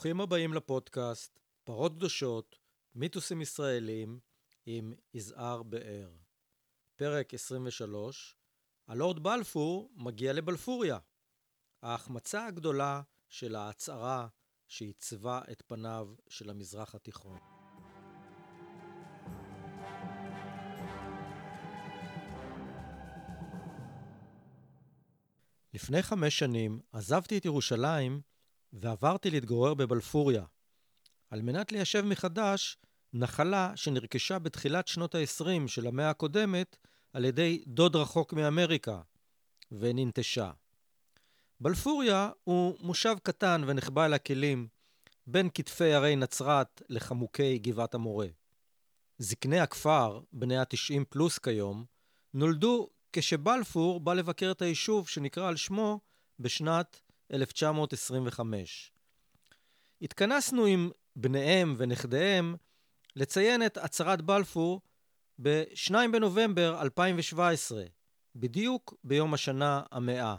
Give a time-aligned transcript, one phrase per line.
[0.00, 2.58] ברוכים הבאים לפודקאסט פרות קדושות,
[2.94, 4.18] מיתוסים ישראלים
[4.66, 6.10] עם יזהר באר.
[6.96, 8.36] פרק 23,
[8.88, 10.98] הלורד בלפור מגיע לבלפוריה.
[11.82, 14.28] ההחמצה הגדולה של ההצהרה
[14.68, 17.38] שעיצבה את פניו של המזרח התיכון.
[25.74, 28.29] לפני חמש שנים עזבתי את ירושלים
[28.72, 30.44] ועברתי להתגורר בבלפוריה,
[31.30, 32.78] על מנת ליישב מחדש
[33.12, 36.76] נחלה שנרכשה בתחילת שנות ה-20 של המאה הקודמת
[37.12, 39.00] על ידי דוד רחוק מאמריקה,
[39.72, 40.50] וננטשה.
[41.60, 44.68] בלפוריה הוא מושב קטן ונחבא אל הכלים
[45.26, 48.26] בין כתפי הרי נצרת לחמוקי גבעת המורה.
[49.18, 51.84] זקני הכפר, בני ה-90 פלוס כיום,
[52.34, 56.00] נולדו כשבלפור בא לבקר את היישוב שנקרא על שמו
[56.38, 57.00] בשנת
[57.32, 58.92] 1925.
[60.02, 62.56] התכנסנו עם בניהם ונכדיהם
[63.16, 64.80] לציין את הצהרת בלפור
[65.42, 67.84] ב-2 בנובמבר 2017,
[68.36, 70.36] בדיוק ביום השנה המאה.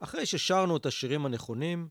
[0.00, 1.88] אחרי ששרנו את השירים הנכונים,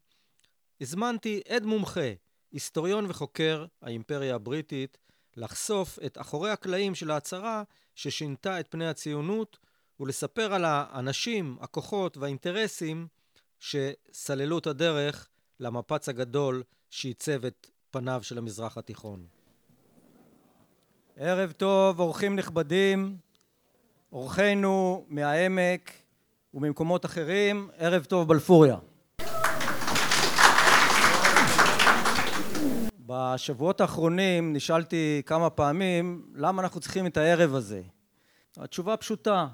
[0.82, 2.12] הזמנתי עד מומחה,
[2.52, 4.98] היסטוריון וחוקר האימפריה הבריטית,
[5.38, 7.64] לחשוף את אחורי הקלעים של ההצהרה
[7.96, 9.58] ששינתה את פני הציונות
[10.00, 13.08] ולספר על האנשים, הכוחות והאינטרסים
[13.60, 15.28] שסללו את הדרך
[15.60, 19.26] למפץ הגדול שעיצב את פניו של המזרח התיכון.
[21.18, 23.18] ערב טוב, אורחים נכבדים,
[24.12, 25.92] אורחינו מהעמק
[26.54, 28.78] וממקומות אחרים, ערב טוב בלפוריה.
[33.06, 37.82] בשבועות האחרונים נשאלתי כמה פעמים למה אנחנו צריכים את הערב הזה.
[38.58, 39.48] התשובה פשוטה,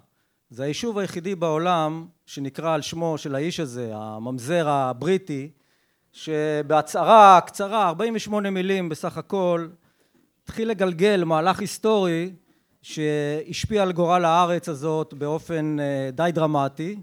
[0.50, 5.50] זה היישוב היחידי בעולם שנקרא על שמו של האיש הזה, הממזר הבריטי,
[6.12, 9.68] שבהצהרה קצרה, 48 מילים בסך הכל,
[10.44, 12.34] התחיל לגלגל מהלך היסטורי
[12.82, 17.00] שהשפיע על גורל הארץ הזאת באופן אה, די דרמטי,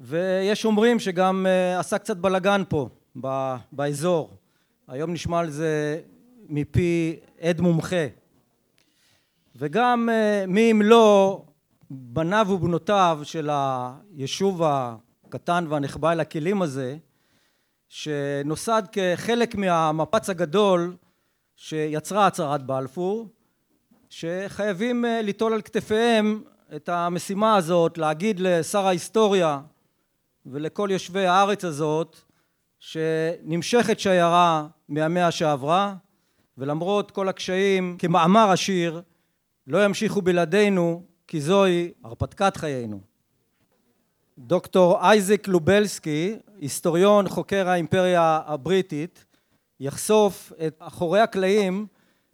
[0.00, 2.88] ויש אומרים שגם אה, עשה קצת בלגן פה,
[3.72, 4.30] באזור.
[4.88, 6.00] היום נשמע על זה
[6.48, 8.06] מפי עד מומחה.
[9.56, 11.42] וגם אה, מי אם לא
[11.90, 16.96] בניו ובנותיו של היישוב הקטן והנחבא אל הכלים הזה,
[17.88, 20.96] שנוסד כחלק מהמפץ הגדול
[21.56, 23.28] שיצרה הצהרת בלפור,
[24.10, 26.42] שחייבים אה, ליטול על כתפיהם
[26.76, 29.60] את המשימה הזאת, להגיד לשר ההיסטוריה
[30.46, 32.16] ולכל יושבי הארץ הזאת
[32.78, 35.94] שנמשכת שיירה מהמאה שעברה
[36.58, 39.02] ולמרות כל הקשיים כמאמר השיר
[39.66, 43.00] לא ימשיכו בלעדינו כי זוהי הרפתקת חיינו.
[44.38, 49.24] דוקטור אייזק לובלסקי, היסטוריון חוקר האימפריה הבריטית,
[49.80, 51.86] יחשוף את אחורי הקלעים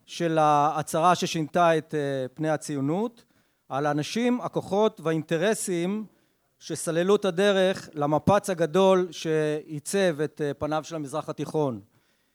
[0.07, 3.25] של ההצהרה ששינתה את אה, פני הציונות
[3.69, 6.07] על האנשים, הכוחות והאינטרסים
[6.59, 11.81] שסללו את הדרך למפץ הגדול שעיצב את אה, פניו של המזרח התיכון.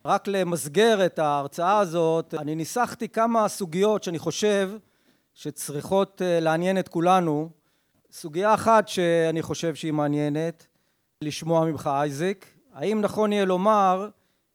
[0.05, 4.71] רק למסגר את ההרצאה הזאת, אני ניסחתי כמה סוגיות שאני חושב
[5.33, 7.49] שצריכות אה, לעניין את כולנו.
[8.11, 10.67] סוגיה אחת שאני חושב שהיא מעניינת
[11.21, 14.09] לשמוע ממך אייזק, האם נכון יהיה לומר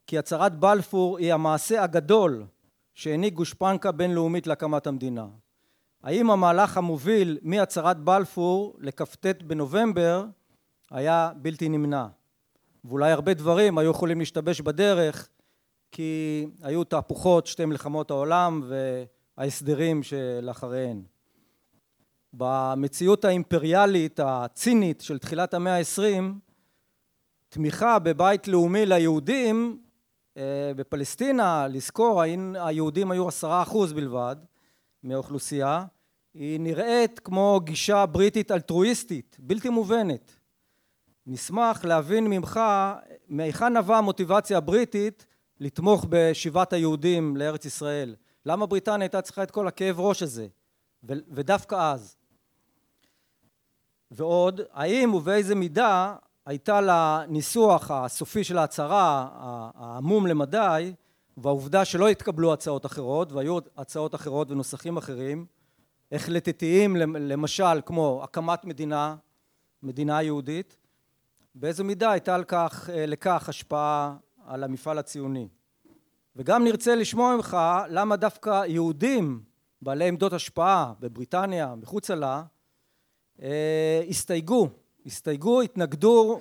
[0.07, 2.45] כי הצהרת בלפור היא המעשה הגדול
[2.95, 5.27] שהעניק גושפנקה בינלאומית להקמת המדינה?
[6.03, 10.25] האם המהלך המוביל מהצהרת בלפור לכ"ט בנובמבר
[10.91, 12.07] היה בלתי נמנע?
[12.85, 15.29] ואולי הרבה דברים היו יכולים להשתבש בדרך
[15.93, 19.05] כי היו תהפוכות שתי מלחמות העולם ו...
[19.37, 21.03] ההסדרים שלאחריהן.
[22.33, 26.39] במציאות האימפריאלית הצינית של תחילת המאה העשרים
[27.49, 29.79] תמיכה בבית לאומי ליהודים
[30.37, 32.23] אה, בפלסטינה, לזכור
[32.55, 34.37] היהודים היו עשרה אחוז בלבד
[35.03, 35.85] מהאוכלוסייה,
[36.35, 40.33] היא נראית כמו גישה בריטית אלטרואיסטית, בלתי מובנת.
[41.27, 42.61] נשמח להבין ממך
[43.29, 45.27] מהיכן נבעה המוטיבציה הבריטית
[45.61, 48.15] לתמוך בשיבת היהודים לארץ ישראל.
[48.47, 50.47] למה בריטניה הייתה צריכה את כל הכאב ראש הזה,
[51.05, 52.17] ודווקא אז?
[54.11, 56.17] ועוד, האם ובאיזה מידה
[56.47, 59.29] הייתה לניסוח הסופי של ההצהרה
[59.75, 60.95] העמום למדי
[61.37, 65.47] והעובדה שלא התקבלו הצעות אחרות והיו הצעות אחרות ונוסחים אחרים
[66.13, 69.17] החלטתיים למשל כמו הקמת מדינה,
[69.83, 70.77] מדינה יהודית
[71.55, 74.17] באיזו מידה הייתה על כך, לכך השפעה
[74.47, 75.49] על המפעל הציוני
[76.37, 77.57] וגם נרצה לשמוע ממך
[77.89, 79.43] למה דווקא יהודים
[79.83, 82.43] בעלי עמדות השפעה בבריטניה, מחוצה לה,
[83.43, 84.69] אה, הסתייגו,
[85.07, 86.41] הסתייגו, התנגדו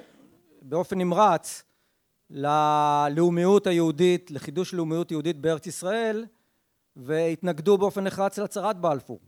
[0.61, 1.63] באופן נמרץ
[2.29, 6.25] ללאומיות היהודית, לחידוש לאומיות יהודית בארץ ישראל
[6.95, 9.19] והתנגדו באופן נחרץ להצהרת בלפור.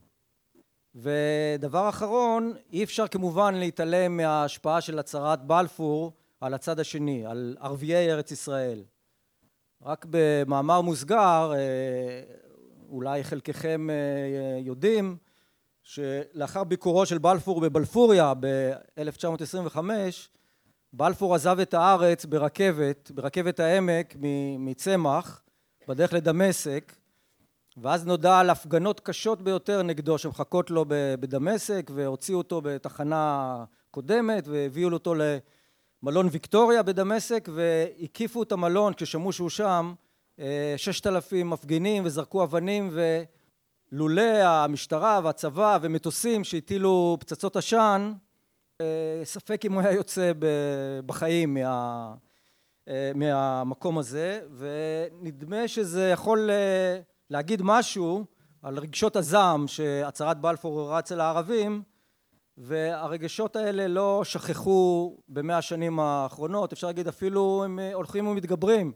[0.96, 8.12] ודבר אחרון, אי אפשר כמובן להתעלם מההשפעה של הצהרת בלפור על הצד השני, על ערביי
[8.12, 8.84] ארץ ישראל.
[9.82, 11.54] רק במאמר מוסגר,
[12.90, 13.88] אולי חלקכם
[14.60, 15.18] יודעים,
[15.84, 19.78] שלאחר ביקורו של בלפור בבלפוריה ב-1925
[20.94, 24.16] בלפור עזב את הארץ ברכבת, ברכבת העמק
[24.60, 25.44] מצמח
[25.88, 26.94] בדרך לדמשק
[27.78, 30.86] ואז נודע על הפגנות קשות ביותר נגדו שמחכות לו
[31.20, 35.14] בדמשק והוציאו אותו בתחנה קודמת והביאו אותו
[36.04, 39.94] למלון ויקטוריה בדמשק והקיפו את המלון כששמעו שהוא שם
[40.78, 42.90] ששת אלפים מפגינים וזרקו אבנים
[43.92, 48.14] ולולא המשטרה והצבא ומטוסים שהטילו פצצות עשן
[49.24, 50.32] ספק אם הוא היה יוצא
[51.06, 51.58] בחיים
[53.16, 56.50] מהמקום הזה ונדמה שזה יכול
[57.30, 58.26] להגיד משהו
[58.62, 61.84] על רגשות הזעם שהצהרת בלפור עוררה אצל הערבים
[62.58, 66.74] והרגשות האלה לא שכחו במאה השנים האחרונות.
[66.74, 68.92] אפשר להגיד אפילו הם הולכים ומתגברים.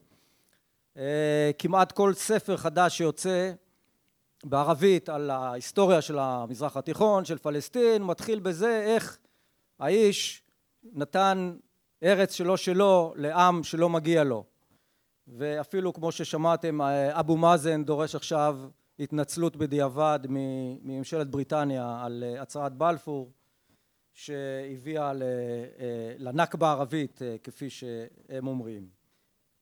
[1.58, 3.52] כמעט כל ספר חדש שיוצא
[4.44, 9.18] בערבית על ההיסטוריה של המזרח התיכון של פלסטין מתחיל בזה איך
[9.80, 10.44] האיש
[10.94, 11.56] נתן
[12.04, 14.44] ארץ שלא שלו לעם שלא מגיע לו.
[15.28, 16.82] ואפילו כמו ששמעתם
[17.12, 18.60] אבו מאזן דורש עכשיו
[19.00, 23.32] התנצלות בדיעבד מממשלת בריטניה על הצהרת בלפור
[24.14, 25.12] שהביאה
[26.18, 28.88] לנכבה הערבית כפי שהם אומרים.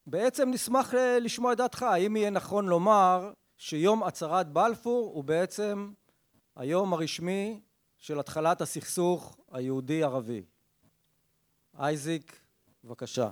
[0.08, 5.92] בעצם נשמח לשמוע את דעתך האם יהיה נכון לומר שיום הצהרת בלפור הוא בעצם
[6.56, 7.60] היום הרשמי
[7.98, 10.44] של התחלת הסכסוך היהודי ערבי.
[11.80, 12.40] אייזיק
[12.84, 13.30] בבקשה.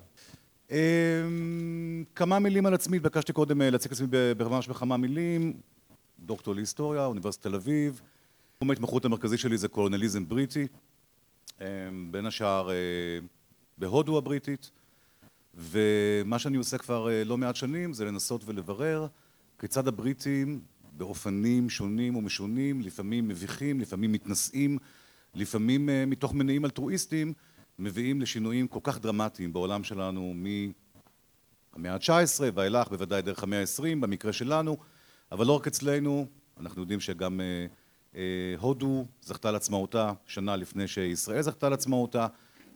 [2.15, 4.07] כמה מילים על עצמי, התבקשתי קודם להציג עצמי
[4.39, 5.61] ממש בכמה מילים,
[6.19, 8.01] דוקטור להיסטוריה, אוניברסיטת תל אביב,
[8.55, 10.67] תחום ההתמחות המרכזי שלי זה קולוניאליזם בריטי,
[12.11, 12.69] בין השאר
[13.77, 14.71] בהודו הבריטית
[15.55, 19.07] ומה שאני עושה כבר לא מעט שנים זה לנסות ולברר
[19.59, 20.61] כיצד הבריטים
[20.91, 24.77] באופנים שונים ומשונים, לפעמים מביכים, לפעמים מתנשאים,
[25.35, 27.33] לפעמים מתוך מניעים אלטרואיסטיים
[27.79, 30.33] מביאים לשינויים כל כך דרמטיים בעולם שלנו
[31.75, 34.77] מהמאה ה-19 ואילך, בוודאי דרך המאה ה-20 במקרה שלנו,
[35.31, 36.27] אבל לא רק אצלנו,
[36.59, 37.41] אנחנו יודעים שגם
[38.59, 42.27] הודו זכתה לעצמאותה שנה לפני שישראל זכתה לעצמאותה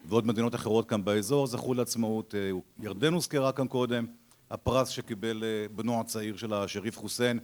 [0.05, 2.35] ועוד מדינות אחרות כאן באזור זכו לעצמאות,
[2.79, 4.05] ירדן הוזכרה כאן קודם,
[4.51, 5.43] הפרס שקיבל
[5.75, 7.39] בנו הצעיר של השריף חוסיין,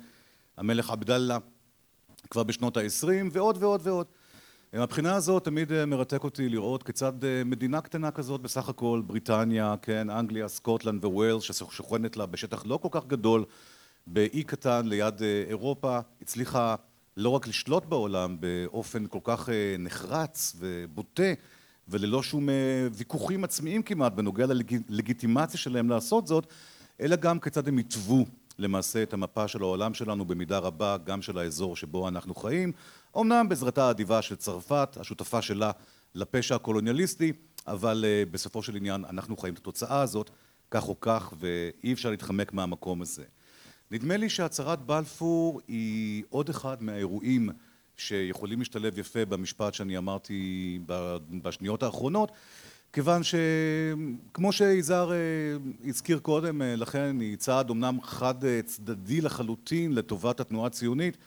[0.57, 1.37] המלך עבדאללה
[2.29, 4.05] כבר בשנות ה-20 ועוד ועוד ועוד.
[4.73, 7.13] מהבחינה הזאת תמיד מרתק אותי לראות כיצד
[7.45, 12.87] מדינה קטנה כזאת בסך הכל, בריטניה, כן, אנגליה, סקוטלנד וווילס ששוכנת לה בשטח לא כל
[12.91, 13.45] כך גדול
[14.07, 16.75] באי קטן ליד אירופה, הצליחה
[17.17, 19.49] לא רק לשלוט בעולם באופן כל כך
[19.79, 21.33] נחרץ ובוטה
[21.87, 22.49] וללא שום
[22.93, 24.45] ויכוחים עצמיים כמעט בנוגע
[24.89, 26.47] ללגיטימציה שלהם לעשות זאת,
[27.01, 28.25] אלא גם כיצד הם היטבו
[28.59, 32.71] למעשה את המפה של העולם שלנו במידה רבה, גם של האזור שבו אנחנו חיים,
[33.17, 35.71] אמנם בעזרתה האדיבה של צרפת, השותפה שלה
[36.15, 37.33] לפשע הקולוניאליסטי,
[37.67, 40.29] אבל בסופו של עניין אנחנו חיים את התוצאה הזאת
[40.71, 43.23] כך או כך ואי אפשר להתחמק מהמקום הזה.
[43.91, 47.49] נדמה לי שהצהרת בלפור היא עוד אחד מהאירועים
[47.97, 50.79] שיכולים להשתלב יפה במשפט שאני אמרתי
[51.43, 52.31] בשניות האחרונות
[52.93, 55.11] כיוון שכמו שיזהר
[55.85, 61.17] הזכיר קודם לכן היא צעד אמנם חד צדדי לחלוטין לטובת התנועה הציונית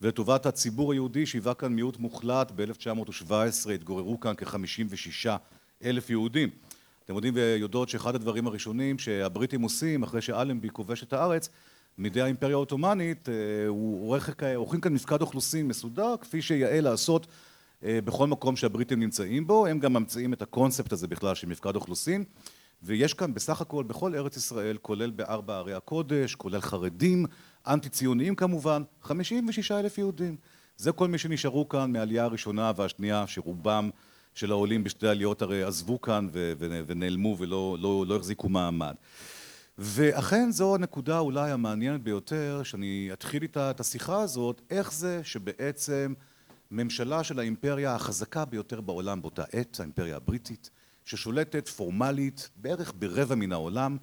[0.00, 5.28] ולטובת הציבור היהודי שהיווה כאן מיעוט מוחלט ב-1917 התגוררו כאן כ-56
[5.84, 6.50] אלף יהודים.
[7.04, 11.48] אתם יודעים ויודעות שאחד הדברים הראשונים שהבריטים עושים אחרי שאלנבי כובש את הארץ
[11.98, 13.28] מידי האימפריה העות'מאנית
[14.54, 17.26] עורכים כאן מפקד אוכלוסין מסודר כפי שיאה לעשות
[17.82, 22.24] בכל מקום שהבריטים נמצאים בו, הם גם ממציאים את הקונספט הזה בכלל של מפקד אוכלוסין
[22.82, 27.26] ויש כאן בסך הכל בכל ארץ ישראל כולל בארבע ערי הקודש, כולל חרדים,
[27.66, 30.36] אנטי ציוניים כמובן, 56 אלף יהודים.
[30.76, 33.90] זה כל מי שנשארו כאן מהעלייה הראשונה והשנייה שרובם
[34.34, 36.28] של העולים בשתי העליות הרי עזבו כאן
[36.86, 38.94] ונעלמו ולא החזיקו מעמד.
[39.78, 46.14] ואכן זו הנקודה אולי המעניינת ביותר שאני אתחיל איתה את השיחה הזאת, איך זה שבעצם
[46.70, 50.70] ממשלה של האימפריה החזקה ביותר בעולם באותה עת, האימפריה הבריטית,
[51.04, 53.96] ששולטת פורמלית בערך ברבע מן העולם,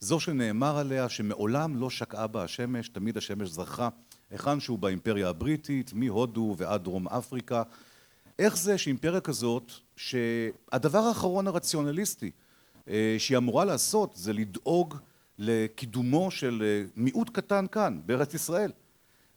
[0.00, 3.88] זו שנאמר עליה שמעולם לא שקעה בה השמש, תמיד השמש זרחה
[4.30, 7.62] היכן שהוא באימפריה הבריטית, מהודו ועד דרום אפריקה.
[8.38, 12.30] איך זה שאימפריה כזאת, שהדבר האחרון הרציונליסטי
[13.18, 14.94] שהיא אמורה לעשות זה לדאוג
[15.40, 18.72] לקידומו של מיעוט קטן כאן, בארץ ישראל,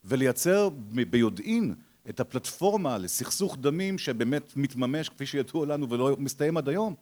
[0.06, 0.70] ולייצר
[1.10, 1.74] ביודעין
[2.10, 6.96] את הפלטפורמה לסכסוך דמים שבאמת מתממש כפי שידוע לנו ולא מסתיים עד היום.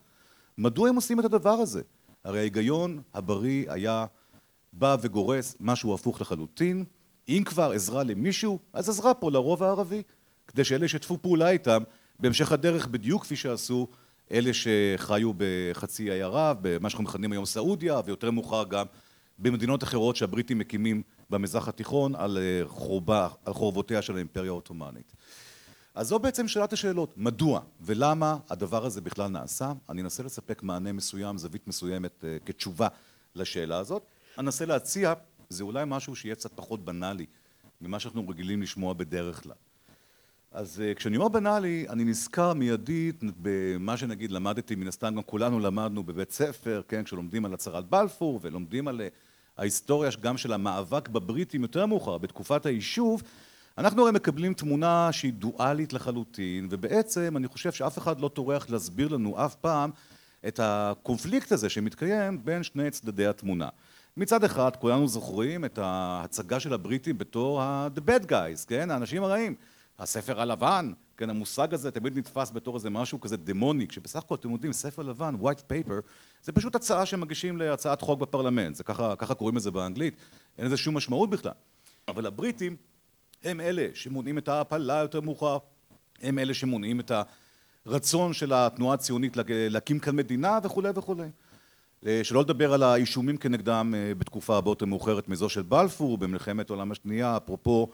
[0.57, 1.81] מדוע הם עושים את הדבר הזה?
[2.23, 4.05] הרי ההיגיון הבריא היה
[4.73, 6.85] בא וגורס משהו הפוך לחלוטין,
[7.29, 10.01] אם כבר עזרה למישהו, אז עזרה פה לרוב הערבי,
[10.47, 11.83] כדי שאלה ישתפו פעולה איתם
[12.19, 13.87] בהמשך הדרך בדיוק כפי שעשו
[14.31, 18.85] אלה שחיו בחצי האי ערב, במה שאנחנו מכנים היום סעודיה, ויותר מאוחר גם
[19.39, 25.15] במדינות אחרות שהבריטים מקימים במזרח התיכון על, חורבה, על חורבותיה של האימפריה העות'מאנית.
[25.95, 29.71] אז זו בעצם שאלת השאלות, מדוע ולמה הדבר הזה בכלל נעשה?
[29.89, 32.87] אני אנסה לספק מענה מסוים, זווית מסוימת כתשובה
[33.35, 34.03] לשאלה הזאת.
[34.37, 35.13] אנסה להציע,
[35.49, 37.25] זה אולי משהו שיהיה קצת פחות בנאלי
[37.81, 39.55] ממה שאנחנו רגילים לשמוע בדרך כלל.
[40.51, 46.03] אז כשאני אומר בנאלי, אני נזכר מיידית במה שנגיד למדתי, מן הסתם גם כולנו למדנו
[46.03, 49.01] בבית ספר, כן, כשלומדים על הצהרת בלפור ולומדים על
[49.57, 53.23] ההיסטוריה גם של המאבק בבריטים יותר מאוחר, בתקופת היישוב,
[53.77, 59.07] אנחנו הרי מקבלים תמונה שהיא דואלית לחלוטין, ובעצם אני חושב שאף אחד לא טורח להסביר
[59.07, 59.89] לנו אף פעם
[60.47, 63.69] את הקונפליקט הזה שמתקיים בין שני צדדי התמונה.
[64.17, 68.91] מצד אחד, כולנו זוכרים את ההצגה של הבריטים בתור ה-the bad guys, כן?
[68.91, 69.55] האנשים הרעים.
[69.99, 74.51] הספר הלבן, כן, המושג הזה תמיד נתפס בתור איזה משהו כזה דמוני, כשבסך הכל אתם
[74.51, 75.93] יודעים, ספר לבן, white paper,
[76.43, 80.15] זה פשוט הצעה שמגישים להצעת חוק בפרלמנט, זה ככה, ככה קוראים לזה באנגלית,
[80.57, 81.51] אין לזה שום משמעות בכלל.
[82.07, 82.75] אבל הבריטים
[83.43, 85.57] הם אלה שמונעים את ההעפלה יותר מאוחר,
[86.21, 87.11] הם אלה שמונעים את
[87.85, 91.27] הרצון של התנועה הציונית להקים כאן מדינה וכולי וכולי.
[92.23, 97.37] שלא לדבר על האישומים כנגדם בתקופה הרבה יותר מאוחרת מזו של בלפור במלחמת העולם השנייה,
[97.37, 97.89] אפרופו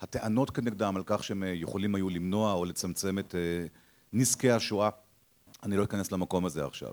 [0.00, 3.34] הטענות כנגדם על כך שהם יכולים היו למנוע או לצמצם את
[4.12, 4.90] נזקי השואה,
[5.62, 6.92] אני לא אכנס למקום הזה עכשיו.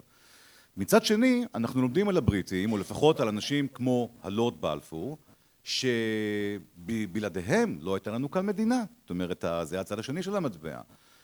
[0.78, 5.18] מצד שני, אנחנו לומדים על הבריטים, או לפחות על אנשים כמו הלורד בלפור,
[6.84, 10.82] שבלעדיהם לא הייתה לנו כאן מדינה, זאת אומרת, זה הצד השני של המטבע.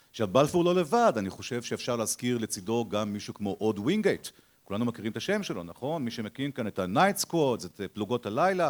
[0.10, 4.28] עכשיו, בלפור לא לבד, אני חושב שאפשר להזכיר לצידו גם מישהו כמו אורד ווינגייט,
[4.64, 6.04] כולנו מכירים את השם שלו, נכון?
[6.06, 8.70] מי שמקים כאן את ה-Night Squad, את פלוגות הלילה,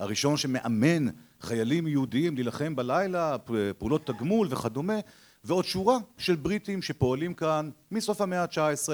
[0.00, 1.06] הראשון שמאמן
[1.40, 3.36] חיילים יהודיים להילחם בלילה,
[3.78, 4.98] פעולות תגמול וכדומה,
[5.44, 8.88] ועוד שורה של בריטים שפועלים כאן מסוף המאה ה-19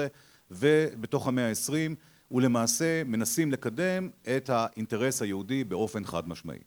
[0.51, 1.95] ובתוך המאה ה-20,
[2.31, 6.59] ולמעשה מנסים לקדם את האינטרס היהודי באופן חד משמעי.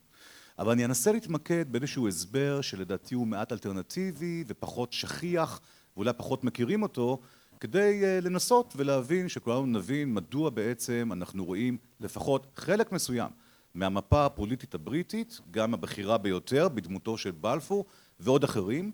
[0.59, 5.61] אבל אני אנסה להתמקד באיזשהו הסבר שלדעתי הוא מעט אלטרנטיבי ופחות שכיח
[5.97, 7.21] ואולי פחות מכירים אותו,
[7.61, 13.31] כדי לנסות ולהבין שכולנו נבין מדוע בעצם אנחנו רואים לפחות חלק מסוים
[13.75, 17.85] מהמפה הפוליטית הבריטית, גם הבכירה ביותר בדמותו של בלפור
[18.21, 18.91] ועוד אחרים.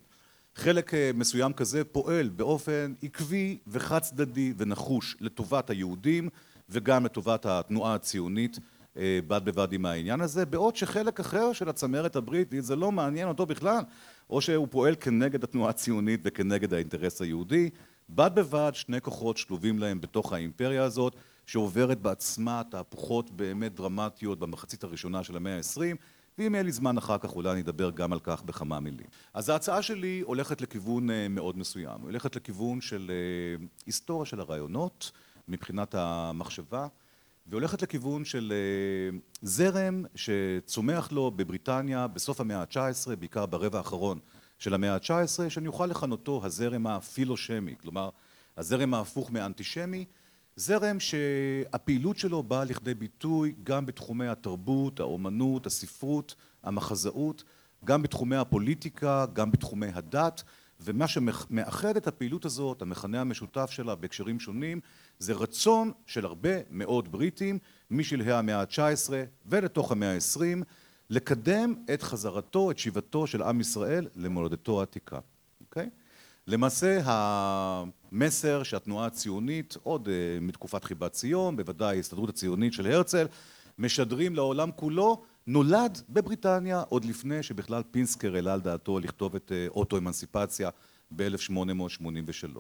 [0.55, 6.29] חלק מסוים כזה פועל באופן עקבי וחד צדדי ונחוש לטובת היהודים
[6.69, 8.59] וגם לטובת התנועה הציונית
[8.97, 13.47] בד בבד עם העניין הזה, בעוד שחלק אחר של הצמרת הבריטית זה לא מעניין אותו
[13.47, 13.81] בכלל,
[14.31, 17.71] או שהוא פועל כנגד התנועה הציונית וכנגד האינטרס היהודי.
[18.11, 21.17] בד בבד שני כוחות שלובים להם בתוך האימפריה הזאת,
[21.47, 25.97] שעוברת בעצמה תהפוכות באמת דרמטיות במחצית הראשונה של המאה העשרים,
[26.39, 29.07] ואם יהיה לי זמן אחר כך אולי אני אדבר גם על כך בכמה מילים.
[29.35, 33.11] אז ההצעה שלי הולכת לכיוון מאוד מסוים, היא הולכת לכיוון של
[33.87, 35.11] היסטוריה של הרעיונות
[35.49, 36.87] מבחינת המחשבה,
[37.47, 38.53] והולכת לכיוון של
[39.43, 44.19] זרם שצומח לו בבריטניה בסוף המאה ה-19, בעיקר ברבע האחרון
[44.59, 48.11] של המאה ה-19, שאני אוכל לכנותו הזרם הפילושמי, כלומר
[48.57, 50.05] הזרם ההפוך מאנטישמי,
[50.57, 57.45] זרם שהפעילות שלו באה לכדי ביטוי גם בתחומי התרבות, האומנות, הספרות, המחזאות,
[57.85, 60.43] גם בתחומי הפוליטיקה, גם בתחומי הדת,
[60.81, 64.81] ומה שמאחד את הפעילות הזאת, המכנה המשותף שלה בהקשרים שונים,
[65.19, 67.59] זה רצון של הרבה מאוד בריטים
[67.91, 69.13] משלהי המאה ה-19
[69.47, 70.65] ולתוך המאה ה-20
[71.11, 75.19] לקדם את חזרתו, את שיבתו של עם ישראל למולדתו העתיקה.
[75.61, 75.91] אוקיי?
[76.47, 77.01] למעשה
[78.13, 80.09] המסר שהתנועה הציונית, עוד
[80.41, 83.27] מתקופת חיבת ציון, בוודאי ההסתדרות הציונית של הרצל,
[83.79, 90.71] משדרים לעולם כולו, נולד בבריטניה עוד לפני שבכלל פינסקר העלה על דעתו לכתוב את אוטו-אמנסיפציה
[91.11, 92.59] ב-1883.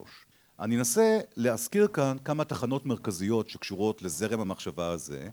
[0.61, 5.29] אני אנסה להזכיר כאן כמה תחנות מרכזיות שקשורות לזרם המחשבה הזה,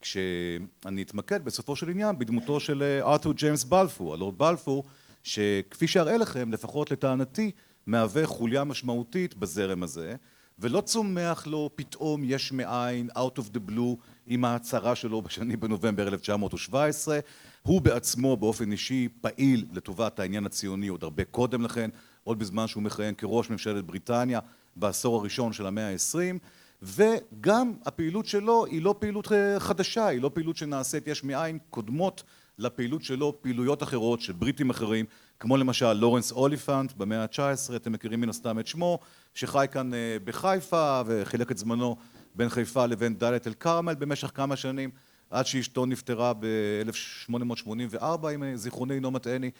[0.00, 4.84] כשאני אתמקד בסופו של עניין בדמותו של ארתור ג'יימס בלפור, הלורד בלפור,
[5.22, 7.50] שכפי שאראה לכם, לפחות לטענתי,
[7.88, 10.14] מהווה חוליה משמעותית בזרם הזה,
[10.58, 16.08] ולא צומח לו פתאום יש מאין, out of the blue, עם ההצהרה שלו בשני בנובמבר
[16.08, 17.18] 1917,
[17.62, 21.90] הוא בעצמו באופן אישי פעיל לטובת העניין הציוני עוד הרבה קודם לכן,
[22.24, 24.40] עוד בזמן שהוא מכהן כראש ממשלת בריטניה
[24.76, 26.38] בעשור הראשון של המאה העשרים.
[26.82, 29.28] וגם הפעילות שלו היא לא פעילות
[29.58, 32.22] חדשה, היא לא פעילות שנעשית יש מאין, קודמות
[32.58, 35.06] לפעילות שלו פעילויות אחרות של בריטים אחרים
[35.40, 38.98] כמו למשל לורנס אוליפנט במאה ה-19, אתם מכירים מן הסתם את שמו,
[39.34, 39.90] שחי כאן
[40.24, 41.96] בחיפה וחילק את זמנו
[42.34, 44.90] בין חיפה לבין דאלית אל כרמל במשך כמה שנים
[45.30, 48.04] עד שאשתו נפטרה ב-1884
[48.34, 49.50] אם זיכרוני אינו מטעני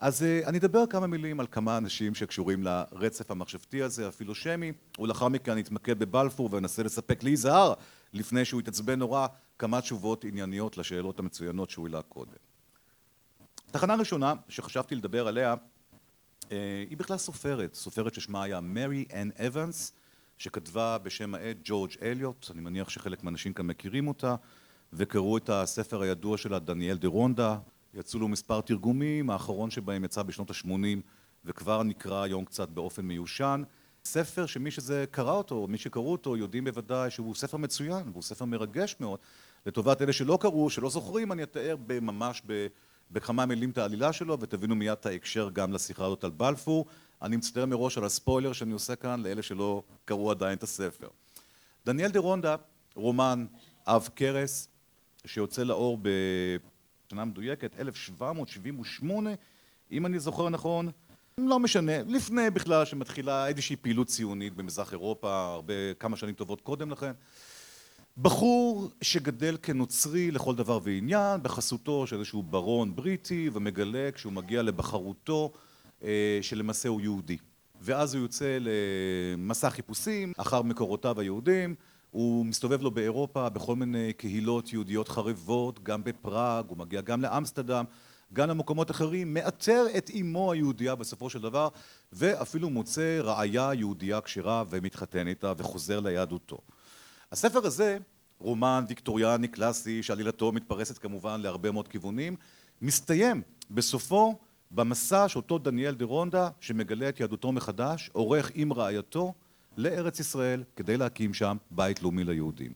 [0.00, 5.52] אז אני אדבר כמה מילים על כמה אנשים שקשורים לרצף המחשבתי הזה, הפילושמי ולאחר מכן
[5.52, 7.72] אני אתמקד בבלפור ואנסה לספק ליזהר
[8.12, 9.26] לפני שהוא יתעצבן נורא
[9.58, 12.47] כמה תשובות ענייניות לשאלות המצוינות שהוא העלה קודם.
[13.70, 15.54] תחנה ראשונה שחשבתי לדבר עליה
[16.50, 19.92] היא בכלל סופרת, סופרת ששמה היה מרי אן אבנס
[20.38, 24.34] שכתבה בשם העט ג'ורג' אליוט, אני מניח שחלק מהאנשים כאן מכירים אותה
[24.92, 27.58] וקראו את הספר הידוע שלה דניאל דה רונדה,
[27.94, 31.00] יצאו לו מספר תרגומים, האחרון שבהם יצא בשנות השמונים
[31.44, 33.62] וכבר נקרא היום קצת באופן מיושן,
[34.04, 38.44] ספר שמי שזה קרא אותו, מי שקראו אותו יודעים בוודאי שהוא ספר מצוין והוא ספר
[38.44, 39.18] מרגש מאוד,
[39.66, 42.42] לטובת אלה שלא קראו, שלא זוכרים, אני אתאר ממש
[43.10, 46.86] בכמה מילים את העלילה שלו ותבינו מיד את ההקשר גם לשיחה הזאת על בלפור,
[47.22, 51.08] אני מצטער מראש על הספוילר שאני עושה כאן לאלה שלא קראו עדיין את הספר.
[51.86, 52.56] דניאל דה רונדה,
[52.94, 53.46] רומן
[53.86, 54.68] עב כרס
[55.26, 59.30] שיוצא לאור בשנה מדויקת 1778
[59.92, 60.90] אם אני זוכר נכון,
[61.38, 66.90] לא משנה, לפני בכלל שמתחילה איזושהי פעילות ציונית במזרח אירופה הרבה כמה שנים טובות קודם
[66.90, 67.12] לכן,
[68.22, 75.52] בחור שגדל כנוצרי לכל דבר ועניין בחסותו של איזשהו ברון בריטי ומגלה כשהוא מגיע לבחרותו
[76.42, 77.36] שלמעשה הוא יהודי
[77.80, 81.74] ואז הוא יוצא למסע חיפושים אחר מקורותיו היהודים,
[82.10, 87.84] הוא מסתובב לו באירופה בכל מיני קהילות יהודיות חרבות גם בפראג, הוא מגיע גם לאמסטרדם,
[88.32, 91.68] גם למקומות אחרים, מאתר את אמו היהודייה בסופו של דבר
[92.12, 96.58] ואפילו מוצא רעיה יהודייה כשרה ומתחתן איתה וחוזר ליהדותו.
[97.32, 97.98] הספר הזה,
[98.38, 102.36] רומן ויקטוריאני קלאסי שעלילתו מתפרסת כמובן להרבה מאוד כיוונים,
[102.82, 104.38] מסתיים בסופו
[104.70, 109.34] במסע שאותו דניאל דה רונדה שמגלה את יהדותו מחדש עורך עם רעייתו
[109.76, 112.72] לארץ ישראל כדי להקים שם בית לאומי ליהודים.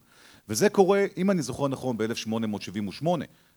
[0.49, 3.07] וזה קורה אם אני זוכר נכון ב-1878.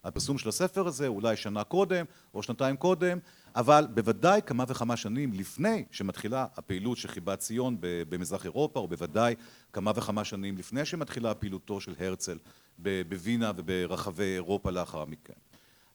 [0.04, 2.04] הפרסום של הספר הזה אולי שנה קודם
[2.34, 3.18] או שנתיים קודם
[3.56, 9.34] אבל בוודאי כמה וכמה שנים לפני שמתחילה הפעילות של חיבת ציון במזרח אירופה או בוודאי
[9.72, 12.38] כמה וכמה שנים לפני שמתחילה פעילותו של הרצל
[12.78, 15.32] בווינה וברחבי אירופה לאחר מכן.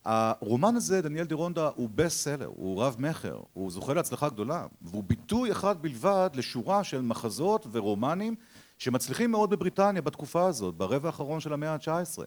[0.04, 4.66] הרומן הזה דניאל דה רונדה הוא בסט סלר, הוא רב מכר, הוא זוכה להצלחה גדולה
[4.82, 8.34] והוא ביטוי אחד בלבד לשורה של מחזות ורומנים
[8.78, 12.22] שמצליחים מאוד בבריטניה בתקופה הזאת ברבע האחרון של המאה ה-19.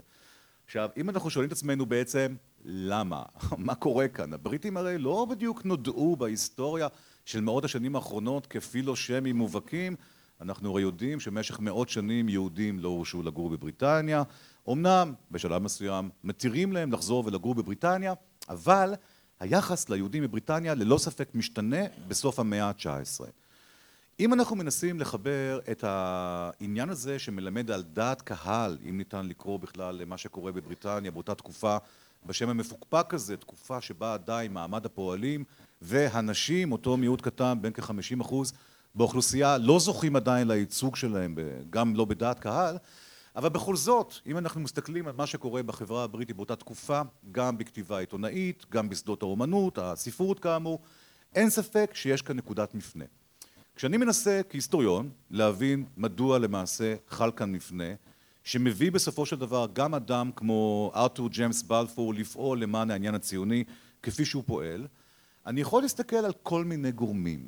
[0.66, 3.24] עכשיו אם אנחנו שואלים את עצמנו בעצם למה,
[3.58, 6.88] מה קורה כאן, הבריטים הרי לא בדיוק נודעו בהיסטוריה
[7.26, 9.96] של מאות השנים האחרונות כפילושמים מובהקים,
[10.42, 14.24] אנחנו הרי יודעים שבמשך מאות שנים יהודים לא הורשו לגור בבריטניה,
[14.70, 18.14] אמנם בשלב מסוים מתירים להם לחזור ולגור בבריטניה
[18.50, 18.94] אבל
[19.40, 23.45] היחס ליהודים בבריטניה ללא ספק משתנה בסוף המאה ה-19.
[24.20, 29.96] אם אנחנו מנסים לחבר את העניין הזה שמלמד על דעת קהל, אם ניתן לקרוא בכלל
[29.96, 31.78] למה שקורה בבריטניה באותה תקופה
[32.26, 35.44] בשם המפוקפק הזה, תקופה שבה עדיין מעמד הפועלים
[35.82, 38.54] והנשים, אותו מיעוט קטן בין כחמישים אחוז
[38.96, 41.36] באוכלוסייה לא זוכים עדיין לייצוג שלהם
[41.70, 42.78] גם לא בדעת קהל
[43.36, 47.02] אבל בכל זאת אם אנחנו מסתכלים על מה שקורה בחברה הבריטית באותה תקופה
[47.32, 50.80] גם בכתיבה עיתונאית, גם בשדות האומנות, הספרות כאמור,
[51.36, 53.06] אין ספק שיש כאן נקודת מפנה.
[53.76, 57.94] כשאני מנסה כהיסטוריון להבין מדוע למעשה חל כאן מפנה
[58.44, 63.64] שמביא בסופו של דבר גם אדם כמו ארתור ג'יימס בלפור לפעול למען העניין הציוני
[64.04, 64.88] כפי שהוא פועל,
[65.46, 67.48] אני יכול להסתכל על כל מיני גורמים.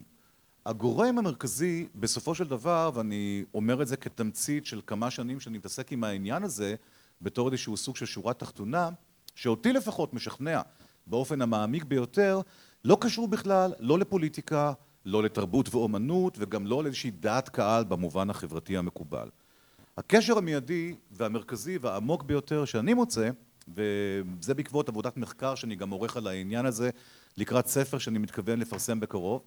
[0.66, 5.92] הגורם המרכזי בסופו של דבר, ואני אומר את זה כתמצית של כמה שנים שאני מתעסק
[5.92, 6.76] עם העניין הזה
[7.22, 8.90] בתור איזשהו סוג של שורה תחתונה,
[9.36, 10.62] שאותי לפחות משכנע
[11.08, 12.42] באופן המעמיק ביותר,
[12.86, 14.74] לא קשור בכלל לא לפוליטיקה,
[15.08, 19.30] לא לתרבות ואומנות וגם לא לאיזושהי דעת קהל במובן החברתי המקובל.
[19.98, 23.30] הקשר המיידי והמרכזי והעמוק ביותר שאני מוצא
[23.76, 26.90] וזה בעקבות עבודת מחקר שאני גם עורך על העניין הזה
[27.38, 29.42] לקראת ספר שאני מתכוון לפרסם בקרוב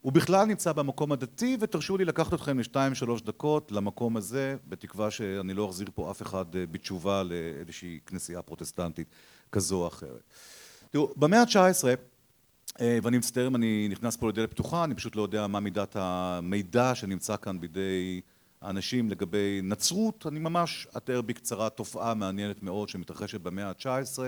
[0.00, 5.10] הוא בכלל נמצא במקום הדתי ותרשו לי לקחת אתכם לשתיים שלוש דקות למקום הזה בתקווה
[5.10, 9.08] שאני לא אחזיר פה אף אחד בתשובה לאיזושהי כנסייה פרוטסטנטית
[9.52, 10.22] כזו או אחרת.
[10.90, 11.84] תראו במאה ה-19
[12.80, 16.94] ואני מצטער אם אני נכנס פה לדלת פתוחה אני פשוט לא יודע מה מידת המידע
[16.94, 18.20] שנמצא כאן בידי
[18.60, 20.26] האנשים לגבי נצרות.
[20.26, 24.18] אני ממש אתאר בקצרה תופעה מעניינת מאוד שמתרחשת במאה ה-19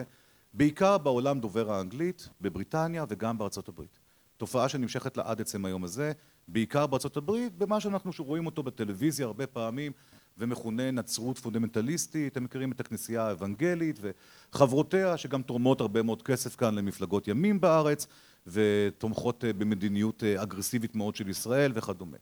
[0.55, 3.99] בעיקר בעולם דובר האנגלית בבריטניה וגם בארצות הברית.
[4.37, 6.13] תופעה שנמשכת לה עד עצם היום הזה,
[6.49, 9.93] בעיקר בארצות הברית, במה שאנחנו רואים אותו בטלוויזיה הרבה פעמים
[10.39, 16.75] ומכונה נצרות פונדמנטליסטית, אתם מכירים את הכנסייה האוונגלית וחברותיה שגם תורמות הרבה מאוד כסף כאן
[16.75, 18.07] למפלגות ימין בארץ
[18.53, 22.17] ותומכות במדיניות אגרסיבית מאוד של ישראל וכדומה.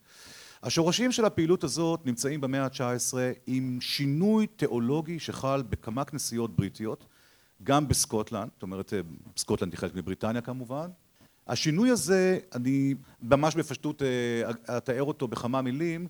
[0.62, 3.14] השורשים של הפעילות הזאת נמצאים במאה ה-19
[3.46, 7.06] עם שינוי תיאולוגי שחל בכמה כנסיות בריטיות,
[7.62, 8.92] גם בסקוטלנד, זאת אומרת
[9.36, 10.90] סקוטלנד היא חלק מבריטניה כמובן.
[11.46, 14.02] השינוי הזה, אני ממש בפשטות
[14.76, 16.06] אתאר אותו בכמה מילים,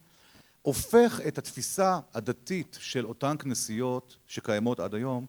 [0.62, 5.26] הופך את התפיסה הדתית של אותן כנסיות שקיימות עד היום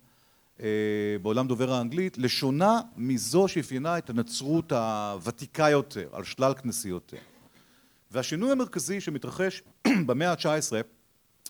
[1.21, 7.19] בעולם דובר האנגלית לשונה מזו שאפיינה את הנצרות הוותיקה יותר על שלל כנסיותיה.
[8.11, 9.63] והשינוי המרכזי שמתרחש
[10.07, 10.71] במאה ה-19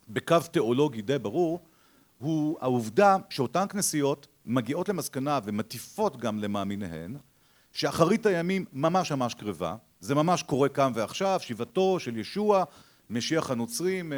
[0.09, 1.59] בקו תיאולוגי די ברור
[2.17, 7.17] הוא העובדה שאותן כנסיות מגיעות למסקנה ומטיפות גם למאמיניהן
[7.71, 12.63] שאחרית הימים ממש ממש קרבה, זה ממש קורה כאן ועכשיו, שיבתו של ישוע,
[13.09, 14.13] משיח הנוצרים,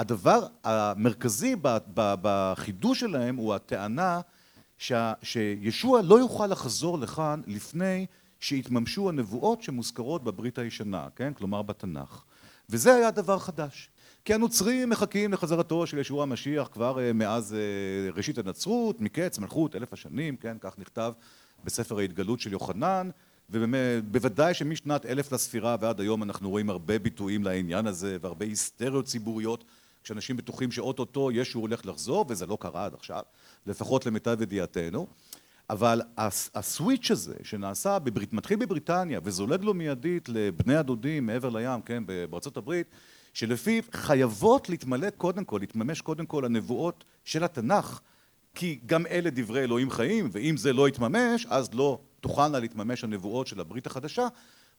[0.00, 1.56] הדבר המרכזי
[2.02, 4.20] בחידוש שלהם הוא הטענה
[5.22, 8.06] שישוע לא יוכל לחזור לכאן לפני
[8.40, 11.32] שיתממשו הנבואות שמוזכרות בברית הישנה, כן?
[11.34, 12.22] כלומר בתנ"ך.
[12.70, 13.90] וזה היה דבר חדש.
[14.24, 17.56] כי הנוצרים מחכים לחזרתו של ישוע המשיח כבר מאז
[18.14, 20.56] ראשית הנצרות, מקץ מלכות אלף השנים, כן?
[20.60, 21.12] כך נכתב
[21.64, 23.10] בספר ההתגלות של יוחנן,
[23.50, 29.64] ובוודאי שמשנת אלף לספירה ועד היום אנחנו רואים הרבה ביטויים לעניין הזה והרבה היסטריות ציבוריות
[30.04, 33.22] כשאנשים בטוחים שאו-טו-טו ישו הולך לחזור וזה לא קרה עד עכשיו,
[33.66, 35.06] לפחות למיטב ידיעתנו.
[35.70, 36.02] אבל
[36.54, 37.98] הסוויץ' הזה שנעשה,
[38.32, 42.86] מתחיל בבריטניה וזולג לו מיידית לבני הדודים מעבר לים, כן, בארצות הברית,
[43.34, 48.00] שלפיו חייבות להתמלא קודם כל, להתממש קודם כל הנבואות של התנ"ך,
[48.54, 53.46] כי גם אלה דברי אלוהים חיים, ואם זה לא יתממש, אז לא תוכלנה להתממש הנבואות
[53.46, 54.28] של הברית החדשה,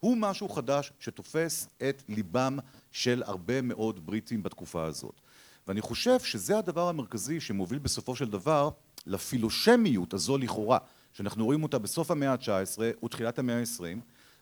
[0.01, 2.57] הוא משהו חדש שתופס את ליבם
[2.91, 5.21] של הרבה מאוד בריטים בתקופה הזאת.
[5.67, 8.69] ואני חושב שזה הדבר המרכזי שמוביל בסופו של דבר
[9.05, 10.77] לפילושמיות הזו לכאורה,
[11.13, 13.99] שאנחנו רואים אותה בסוף המאה ה-19 ותחילת המאה ה-20,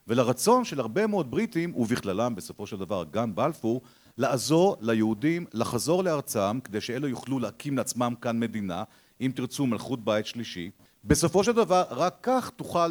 [0.08, 3.80] ולרצון של הרבה מאוד בריטים, ובכללם בסופו של דבר גם בלפור,
[4.18, 8.84] לעזור ליהודים לחזור לארצם כדי שאלו יוכלו להקים לעצמם כאן מדינה,
[9.20, 10.70] אם תרצו מלכות בית שלישי.
[11.04, 12.88] בסופו של דבר רק כך תוכל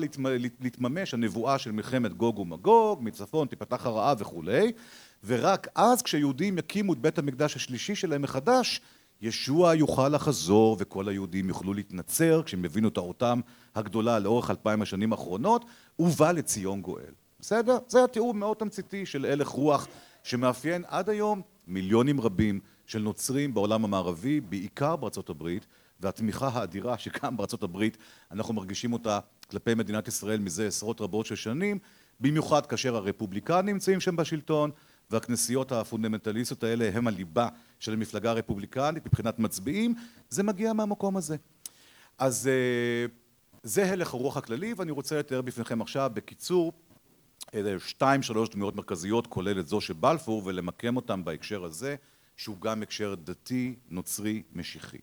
[0.60, 4.72] להתממש הנבואה של מלחמת גוג ומגוג, מצפון תפתח הרעה וכולי,
[5.24, 8.82] ורק אז כשיהודים יקימו את בית המקדש השלישי שלהם מחדש,
[9.22, 13.39] ישוע יוכל לחזור וכל היהודים יוכלו להתנצר כשהם הבינו את טעותם
[13.76, 15.65] הגדולה לאורך אלפיים השנים האחרונות,
[16.00, 17.13] ובא לציון גואל.
[17.39, 17.78] בסדר?
[17.88, 19.88] זה התיאור מאוד תמציתי של הלך רוח
[20.24, 25.65] שמאפיין עד היום מיליונים רבים של נוצרים בעולם המערבי, בעיקר בארצות הברית,
[25.99, 27.97] והתמיכה האדירה שגם בארצות הברית
[28.31, 31.79] אנחנו מרגישים אותה כלפי מדינת ישראל מזה עשרות רבות של שנים,
[32.19, 34.71] במיוחד כאשר הרפובליקנים נמצאים שם בשלטון
[35.09, 37.47] והכנסיות הפונדמנטליסטיות האלה הם הליבה
[37.79, 39.95] של המפלגה הרפובליקנית מבחינת מצביעים,
[40.29, 41.35] זה מגיע מהמקום הזה.
[42.17, 42.49] אז
[43.63, 46.73] זה הלך הרוח הכללי ואני רוצה לתאר בפניכם עכשיו בקיצור
[47.77, 51.95] שתיים שלוש דמויות מרכזיות כולל את זו של בלפור ולמקם אותם בהקשר הזה
[52.38, 54.97] שהוא גם הקשר דתי, נוצרי, משיחי.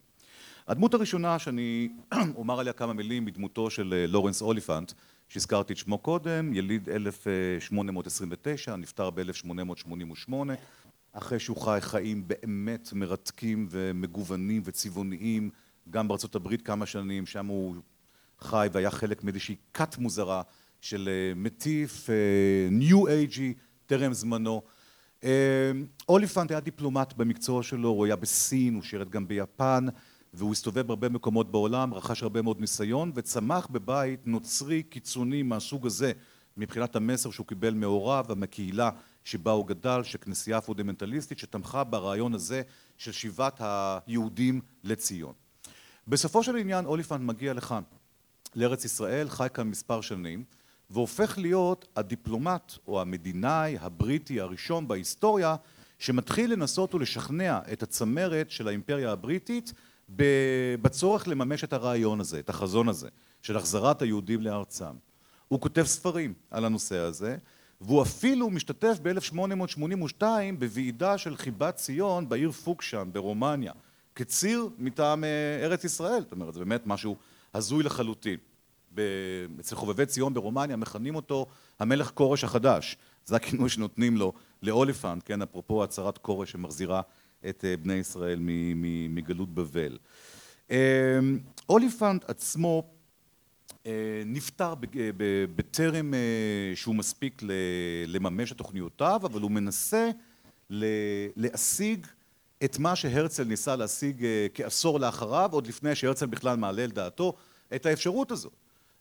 [0.69, 1.89] הדמות הראשונה שאני
[2.37, 4.93] אומר עליה כמה מילים היא דמותו של לורנס אוליפנט
[5.29, 10.33] שהזכרתי את שמו קודם, יליד 1829, נפטר ב-1888
[11.13, 15.51] אחרי שהוא חי חיים באמת מרתקים ומגוונים וצבעוניים
[15.91, 17.77] גם בארצות הברית כמה שנים, שם הוא
[18.41, 20.43] חי והיה חלק מאיזושהי כת מוזרה
[20.81, 22.09] של מטיף
[22.71, 23.55] ניו אייג'י
[23.87, 24.63] טרם זמנו.
[26.09, 29.87] אוליפנט היה דיפלומט במקצוע שלו, הוא היה בסין, הוא שירת גם ביפן
[30.37, 36.13] והוא הסתובב בהרבה מקומות בעולם, רכש הרבה מאוד ניסיון וצמח בבית נוצרי קיצוני מהסוג הזה
[36.57, 38.91] מבחינת המסר שהוא קיבל מהוריו ומהקהילה
[39.25, 42.63] שבה הוא גדל, שכנסייה פונדמנטליסטית שתמכה ברעיון הזה
[42.99, 45.33] של שיבת היהודים לציון.
[46.09, 47.83] בסופו של עניין אוליפנט מגיע לכאן,
[48.55, 50.45] לארץ ישראל, חי כאן מספר שנים
[50.91, 55.57] והופך להיות הדיפלומט או המדינאי הבריטי הראשון בהיסטוריה
[55.99, 59.73] שמתחיל לנסות ולשכנע את הצמרת של האימפריה הבריטית
[60.09, 63.09] בצורך לממש את הרעיון הזה, את החזון הזה
[63.43, 64.95] של החזרת היהודים לארצם.
[65.49, 67.37] הוא כותב ספרים על הנושא הזה
[67.81, 70.23] והוא אפילו משתתף ב-1882
[70.59, 73.73] בוועידה של חיבת ציון בעיר פוקשן ברומניה
[74.15, 75.25] כציר מטעם
[75.63, 77.17] ארץ ישראל, זאת אומרת זה באמת משהו
[77.55, 78.39] הזוי לחלוטין.
[79.61, 81.47] אצל חובבי ציון ברומניה מכנים אותו
[81.81, 87.03] המלך כורש החדש, זה הכינוי שנותנים לו לאוליפנט, כן, אפרופו הצהרת כורש שמחזירה
[87.49, 88.39] את בני ישראל
[89.09, 89.99] מגלות בבל.
[91.69, 92.91] אוליפנט עצמו
[94.27, 94.75] נפטר
[95.57, 96.15] בטרם
[96.75, 97.43] שהוא מספיק
[98.07, 100.11] לממש את תוכניותיו, אבל הוא מנסה
[100.71, 102.07] להשיג
[102.65, 107.35] את מה שהרצל ניסה להשיג כעשור לאחריו, עוד לפני שהרצל בכלל מעלה על דעתו
[107.75, 108.53] את האפשרות הזאת.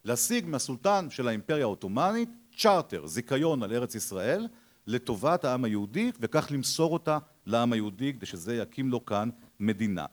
[0.04, 2.28] להשיג מהסולטן של האימפריה העות'מאנית
[2.58, 4.46] צ'רטר, זיכיון על ארץ ישראל,
[4.86, 10.06] לטובת העם היהודי, וכך למסור אותה לעם היהודי, כדי שזה יקים לו כאן מדינה.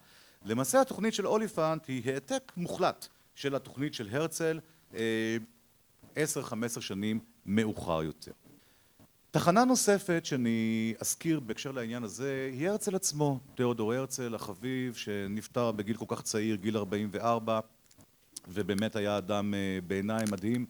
[0.46, 4.60] למעשה התוכנית של אוליפנט היא העתק מוחלט של התוכנית של הרצל
[6.16, 8.32] עשר, חמש עשרה שנים מאוחר יותר.
[9.32, 15.98] תחנה נוספת שאני אזכיר בהקשר לעניין הזה היא הרצל עצמו, תיאודור הרצל החביב שנפטר בגיל
[15.98, 17.60] כל כך צעיר, גיל ארבעים וארבע
[18.48, 19.54] ובאמת היה אדם
[19.88, 20.66] בעיניי מדהים,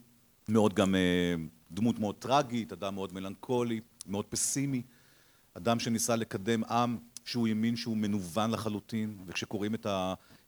[0.48, 0.94] מאוד גם
[1.70, 4.82] דמות מאוד טרגית, אדם מאוד מלנכולי, מאוד פסימי,
[5.54, 9.86] אדם שניסה לקדם עם שהוא האמין שהוא מנוון לחלוטין וכשקוראים את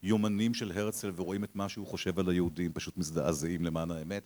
[0.03, 4.23] היומנים של הרצל ורואים את מה שהוא חושב על היהודים פשוט מזדעזעים למען האמת.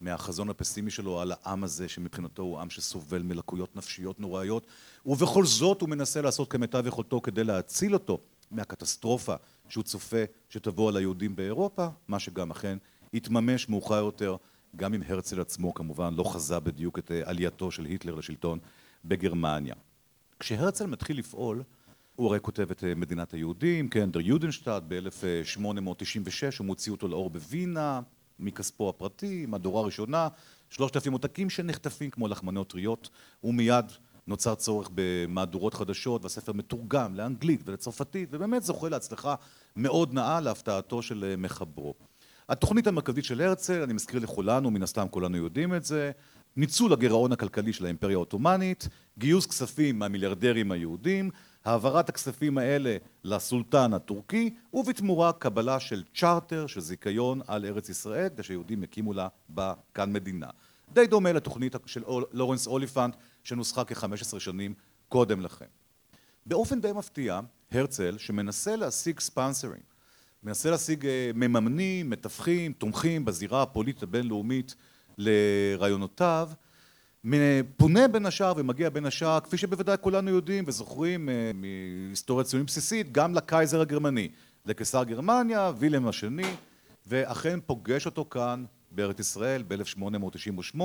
[0.00, 4.66] מהחזון הפסימי שלו על העם הזה שמבחינתו הוא עם שסובל מלקויות נפשיות נוראיות
[5.06, 8.18] ובכל זאת הוא מנסה לעשות כמיטב יכולתו כדי להציל אותו
[8.50, 9.34] מהקטסטרופה
[9.68, 12.78] שהוא צופה שתבוא על היהודים באירופה, מה שגם אכן
[13.14, 14.36] התממש מאוחר יותר
[14.76, 18.58] גם אם הרצל עצמו כמובן לא חזה בדיוק את עלייתו של היטלר לשלטון
[19.04, 19.74] בגרמניה.
[20.40, 21.62] כשהרצל מתחיל לפעול
[22.16, 28.00] הוא הרי כותב את מדינת היהודים, כן, דר יודנשטאט ב-1896 הוא מוציא אותו לאור בווינה
[28.38, 30.28] מכספו הפרטי, מהדורה ראשונה,
[30.70, 33.10] שלושת אלפים עותקים שנחטפים כמו לחמניות טריות
[33.44, 33.84] ומיד
[34.26, 39.34] נוצר צורך במהדורות חדשות והספר מתורגם לאנגלית ולצרפתית ובאמת זוכה להצלחה
[39.76, 41.94] מאוד נאה להפתעתו של מחברו.
[42.48, 46.10] התוכנית המרכזית של הרצל, אני מזכיר לכולנו, מן הסתם כולנו יודעים את זה,
[46.56, 51.30] ניצול הגירעון הכלכלי של האימפריה העות'מאנית, גיוס כספים מהמיליארדרים היהודים,
[51.64, 58.42] העברת הכספים האלה לסולטן הטורקי ובתמורה קבלה של צ'רטר, של זיכיון על ארץ ישראל, כדי
[58.42, 60.46] שהיהודים יקימו לה בה כאן מדינה.
[60.92, 62.02] די דומה לתוכנית של
[62.32, 64.74] לורנס אוליפנט שנוסחה כחמש עשרה שנים
[65.08, 65.66] קודם לכן.
[66.46, 67.40] באופן די מפתיע,
[67.72, 69.91] הרצל שמנסה להשיג ספנסרים,
[70.44, 74.74] מנסה להשיג מממנים, מתווכים, תומכים בזירה הפוליטית הבינלאומית
[75.18, 76.50] לרעיונותיו,
[77.76, 83.34] פונה בין השאר ומגיע בין השאר, כפי שבוודאי כולנו יודעים וזוכרים מהיסטוריה ציונית בסיסית, גם
[83.34, 84.28] לקייזר הגרמני,
[84.66, 86.54] לקיסר גרמניה, וילהלם השני,
[87.06, 90.80] ואכן פוגש אותו כאן בארץ ישראל ב-1898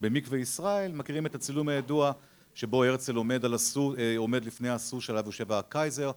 [0.00, 2.12] במקווה ישראל, מכירים את הצילום הידוע
[2.54, 6.10] שבו הרצל עומד, הסוס, עומד לפני הסוס שעליו יושב הקייזר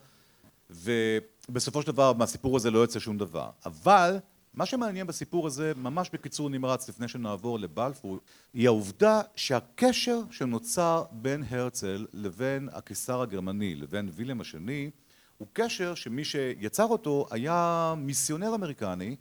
[0.73, 3.49] ובסופו של דבר מהסיפור הזה לא יוצא שום דבר.
[3.65, 4.17] אבל
[4.53, 8.19] מה שמעניין בסיפור הזה, ממש בקיצור נמרץ לפני שנעבור לבלפור,
[8.53, 14.89] היא העובדה שהקשר שנוצר בין הרצל לבין הקיסר הגרמני, לבין וילהלם השני,
[15.37, 19.15] הוא קשר שמי שיצר אותו היה מיסיונר אמריקני,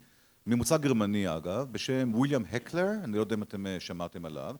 [0.46, 4.56] ממוצא גרמני אגב, בשם ויליאם הקלר, אני לא יודע אם אתם שמעתם עליו,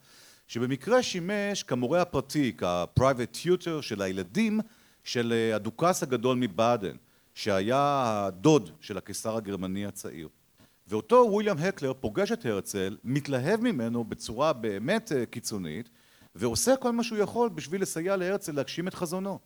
[0.49, 4.61] שבמקרה שימש כמורה הפרטי, כ-private tutor של הילדים
[5.05, 6.97] של הדוכס הגדול מבאדן,
[7.35, 10.29] שהיה הדוד של הקיסר הגרמני הצעיר.
[10.87, 15.89] ואותו ויליאם הקלר פוגש את הרצל, מתלהב ממנו בצורה באמת קיצונית,
[16.35, 19.39] ועושה כל מה שהוא יכול בשביל לסייע להרצל להגשים את חזונו.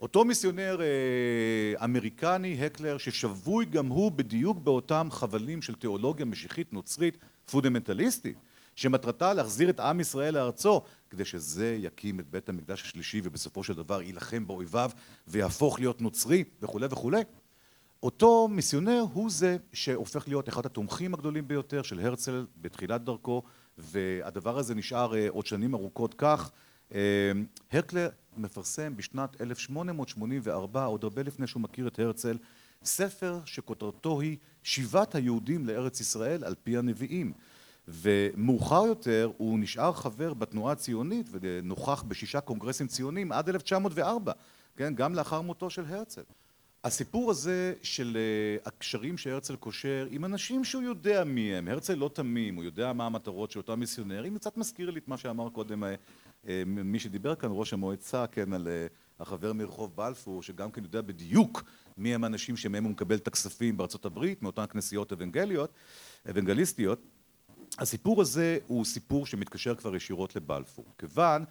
[0.00, 0.80] אותו מיסיונר
[1.84, 7.18] אמריקני, הקלר, ששבוי גם הוא בדיוק באותם חבלים של תיאולוגיה משיחית נוצרית
[7.50, 8.36] פונדמנטליסטית,
[8.76, 13.74] שמטרתה להחזיר את עם ישראל לארצו, כדי שזה יקים את בית המקדש השלישי ובסופו של
[13.74, 14.90] דבר יילחם באויביו
[15.28, 17.22] ויהפוך להיות נוצרי וכולי וכולי.
[18.02, 23.42] אותו מיסיונר הוא זה שהופך להיות אחד התומכים הגדולים ביותר של הרצל בתחילת דרכו
[23.78, 26.50] והדבר הזה נשאר עוד שנים ארוכות כך.
[27.72, 32.36] הקלר מפרסם בשנת 1884, עוד הרבה לפני שהוא מכיר את הרצל,
[32.84, 37.32] ספר שכותרתו היא שיבת היהודים לארץ ישראל על פי הנביאים
[37.92, 44.32] ומאוחר יותר הוא נשאר חבר בתנועה הציונית ונוכח בשישה קונגרסים ציוניים עד 1904,
[44.76, 46.22] כן, גם לאחר מותו של הרצל.
[46.84, 48.18] הסיפור הזה של
[48.64, 53.06] הקשרים שהרצל קושר עם אנשים שהוא יודע מי הם, הרצל לא תמים, הוא יודע מה
[53.06, 55.84] המטרות של אותם מיסיונרים, קצת מזכיר לי את מה שאמר קודם
[56.66, 58.68] מי שדיבר כאן, ראש המועצה, כן, על
[59.20, 61.62] החבר מרחוב בלפור, שגם כן יודע בדיוק
[61.96, 65.72] מי הם האנשים שמהם הוא מקבל את הכספים בארצות הברית, מאותן כנסיות אבנגליות,
[66.30, 67.00] אבנגליסטיות.
[67.78, 71.44] הסיפור הזה הוא סיפור שמתקשר כבר ישירות לבלפור, כיוון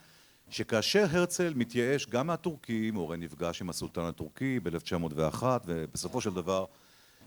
[0.49, 6.65] שכאשר הרצל מתייאש גם מהטורקים, הוא הרי נפגש עם הסולטן הטורקי ב-1901 ובסופו של דבר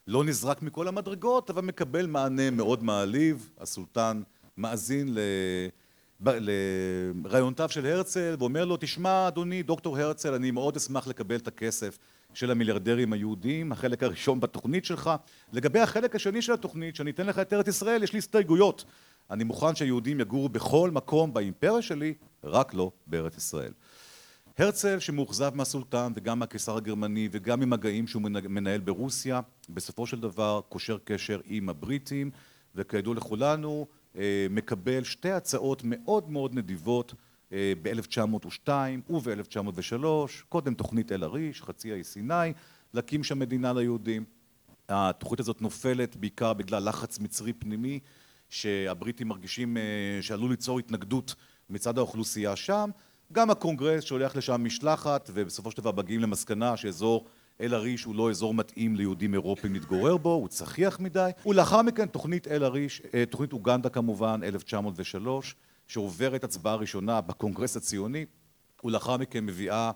[0.06, 4.22] לא נזרק מכל המדרגות אבל מקבל מענה מאוד מעליב, הסולטן
[4.56, 5.16] מאזין
[6.20, 11.98] לרעיונותיו של הרצל ואומר לו תשמע אדוני דוקטור הרצל אני מאוד אשמח לקבל את הכסף
[12.34, 15.10] של המיליארדרים היהודים, החלק הראשון בתוכנית שלך.
[15.52, 18.84] לגבי החלק השני של התוכנית, שאני אתן לך את ארץ ישראל, יש לי הסתייגויות.
[19.30, 22.14] אני מוכן שהיהודים יגורו בכל מקום באימפריה שלי,
[22.44, 23.72] רק לא בארץ ישראל.
[24.58, 30.98] הרצל שמאוכזב מהסולטן וגם מהקיסר הגרמני וגם ממגעים שהוא מנהל ברוסיה, בסופו של דבר קושר
[31.04, 32.30] קשר עם הבריטים
[32.74, 33.86] וכידוע לכולנו
[34.50, 37.14] מקבל שתי הצעות מאוד מאוד נדיבות
[37.82, 38.68] ב-1902
[39.10, 40.04] וב-1903,
[40.48, 42.52] קודם תוכנית אל עריש, חצי האי סיני,
[42.94, 44.24] להקים שם מדינה ליהודים.
[44.88, 48.00] התוכנית הזאת נופלת בעיקר בגלל לחץ מצרי פנימי
[48.48, 49.76] שהבריטים מרגישים
[50.20, 51.34] שעלול ליצור התנגדות
[51.70, 52.90] מצד האוכלוסייה שם
[53.32, 57.26] גם הקונגרס שולח לשם משלחת ובסופו של דבר מגיעים למסקנה שאזור
[57.60, 62.06] אל עריש הוא לא אזור מתאים ליהודים אירופים להתגורר בו, הוא צחיח מדי ולאחר מכן
[62.06, 65.54] תוכנית אל עריש, תוכנית אוגנדה כמובן, 1903
[65.92, 68.26] שעוברת הצבעה ראשונה בקונגרס הציוני
[68.84, 69.90] ולאחר מכן מביאה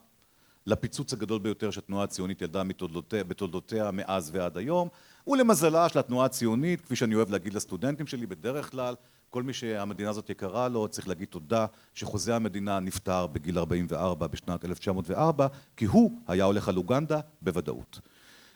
[0.66, 2.62] לפיצוץ הגדול ביותר שהתנועה הציונית ידעה
[3.11, 4.88] בתולדותיה מאז ועד היום
[5.26, 8.94] ולמזלה של התנועה הציונית, כפי שאני אוהב להגיד לסטודנטים שלי בדרך כלל
[9.30, 14.64] כל מי שהמדינה הזאת יקרה לו צריך להגיד תודה שחוזה המדינה נפטר בגיל 44 בשנת
[14.64, 18.00] 1904 כי הוא היה הולך על אוגנדה בוודאות.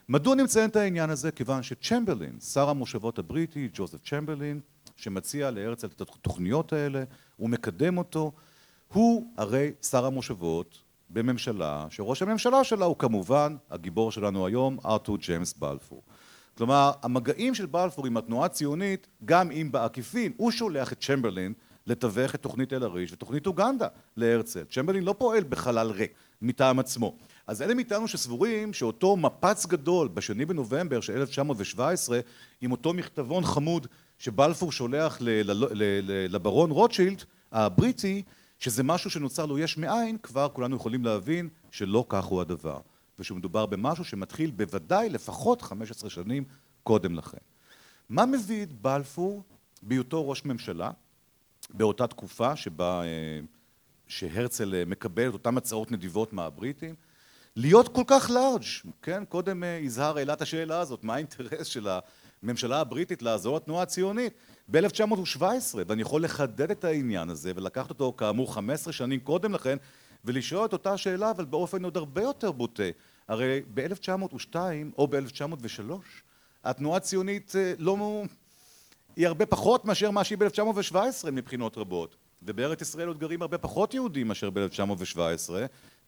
[0.09, 1.31] מדוע אני מציין את העניין הזה?
[1.31, 4.59] כיוון שצ'מברלין, שר המושבות הבריטי, ג'וזף צ'מברלין,
[5.01, 7.03] שמציע להרצל את התוכניות האלה,
[7.37, 8.31] הוא מקדם אותו,
[8.93, 15.53] הוא הרי שר המושבות בממשלה שראש הממשלה שלה הוא כמובן הגיבור שלנו היום, ארתור ג'יימס
[15.53, 16.01] בלפור.
[16.57, 21.53] כלומר המגעים של בלפור עם התנועה הציונית גם אם בעקיפין הוא שולח את צ'מברלין
[21.87, 23.87] לתווך את תוכנית אל עריש ותוכנית אוגנדה
[24.17, 24.63] להרצל.
[24.63, 27.15] צ'מברלין לא פועל בחלל ריק מטעם עצמו.
[27.47, 32.19] אז אלה מאיתנו שסבורים שאותו מפץ גדול בשני בנובמבר של 1917
[32.61, 33.87] עם אותו מכתבון חמוד
[34.21, 35.17] שבלפור שולח
[36.29, 38.23] לברון רוטשילד הבריטי
[38.59, 42.79] שזה משהו שנוצר לו יש מאין כבר כולנו יכולים להבין שלא כך הוא הדבר
[43.19, 46.43] ושמדובר במשהו שמתחיל בוודאי לפחות 15 שנים
[46.83, 47.37] קודם לכן.
[48.09, 49.43] מה מביא את בלפור
[49.81, 50.91] בהיותו ראש ממשלה
[51.69, 53.03] באותה תקופה שבה
[54.07, 56.95] שהרצל מקבל את אותן הצעות נדיבות מהבריטים
[57.55, 58.63] להיות כל כך לארג',
[59.01, 59.25] כן?
[59.25, 61.87] קודם יזהר העלה את השאלה הזאת מה האינטרס של
[62.43, 64.33] הממשלה הבריטית לעזור לתנועה הציונית
[64.67, 65.43] ב-1917
[65.87, 69.77] ואני יכול לחדד את העניין הזה ולקחת אותו כאמור 15 שנים קודם לכן
[70.25, 72.83] ולשאול את אותה שאלה אבל באופן עוד הרבה יותר בוטה.
[73.27, 74.55] הרי ב-1902
[74.97, 75.91] או ב-1903
[76.63, 78.23] התנועה הציונית לא...
[79.15, 82.15] היא הרבה פחות מאשר מה שהיא ב-1917 מבחינות רבות.
[82.43, 85.51] ובארץ ישראל עוד גרים הרבה פחות יהודים מאשר ב-1917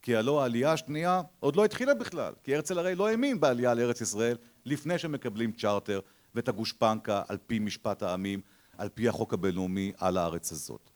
[0.01, 4.01] כי הלא העלייה השנייה עוד לא התחילה בכלל כי הרצל הרי לא האמין בעלייה לארץ
[4.01, 5.99] ישראל לפני שמקבלים צ'רטר
[6.35, 8.41] ואת הגושפנקה על פי משפט העמים
[8.77, 10.89] על פי החוק הבינלאומי על הארץ הזאת.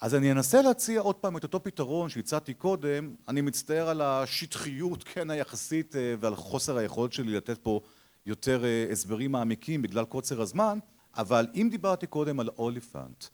[0.00, 3.14] אז אני אנסה להציע עוד פעם את אותו פתרון שהצעתי קודם.
[3.28, 7.80] אני מצטער על השטחיות כן היחסית ועל חוסר היכולת שלי לתת פה
[8.26, 10.78] יותר הסברים מעמיקים בגלל קוצר הזמן
[11.16, 13.24] אבל אם דיברתי קודם על אוליפנט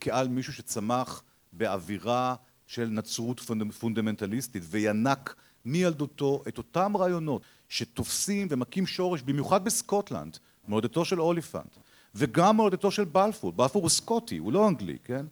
[0.00, 2.34] כעל מישהו שצמח באווירה
[2.66, 3.40] של נצרות
[3.78, 11.76] פונדמנטליסטית וינק מילדותו את אותם רעיונות שתופסים ומכים שורש במיוחד בסקוטלנד מולדתו של אוליפנט
[12.14, 15.26] וגם מולדתו של בלפור, בלפור הוא סקוטי הוא לא אנגלי כן?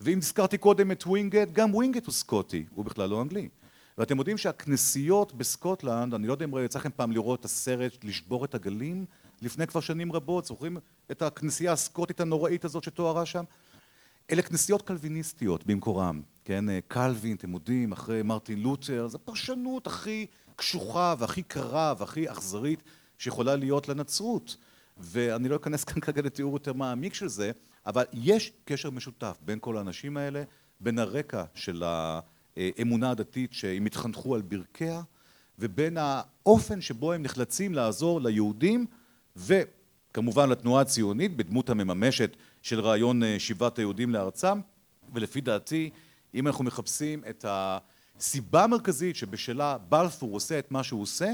[0.00, 3.48] ואם הזכרתי קודם את ווינגייט גם ווינגייט הוא סקוטי הוא בכלל לא אנגלי.
[3.98, 8.44] ואתם יודעים שהכנסיות בסקוטלנד אני לא יודע אם יצא לכם פעם לראות את הסרט לשבור
[8.44, 9.04] את הגלים
[9.42, 10.76] לפני כבר שנים רבות זוכרים
[11.10, 13.44] את הכנסייה הסקוטית הנוראית הזאת שתוארה שם?
[14.30, 20.26] אלה כנסיות קלוויניסטיות במקורם כן קלווין אתם יודעים אחרי מרטין לותר זו הפרשנות הכי
[20.56, 22.82] קשוחה והכי קרה והכי אכזרית
[23.18, 24.56] שיכולה להיות לנצרות.
[24.96, 27.50] ואני לא אכנס כאן כרגע לתיאור יותר מעמיק של זה
[27.86, 30.42] אבל יש קשר משותף בין כל האנשים האלה
[30.80, 35.02] בין הרקע של האמונה הדתית שהם התחנכו על ברכיה
[35.58, 38.86] ובין האופן שבו הם נחלצים לעזור ליהודים
[39.36, 44.60] וכמובן לתנועה הציונית בדמות המממשת של רעיון שיבת היהודים לארצם
[45.12, 45.90] ולפי דעתי
[46.34, 51.32] אם אנחנו מחפשים את הסיבה המרכזית שבשלה בלפור עושה את מה שהוא עושה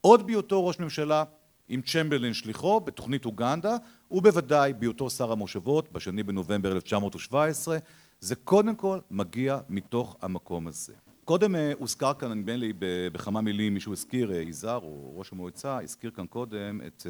[0.00, 1.24] עוד בהיותו ראש ממשלה
[1.68, 3.76] עם צ'מברלין שליחו בתוכנית אוגנדה
[4.10, 7.78] ובוודאי בהיותו שר המושבות בשני בנובמבר 1917
[8.20, 10.92] זה קודם כל מגיע מתוך המקום הזה.
[11.24, 12.72] קודם הוזכר כאן נדמה לי
[13.12, 17.06] בכמה מילים מישהו הזכיר יזהר או ראש המועצה הזכיר כאן קודם את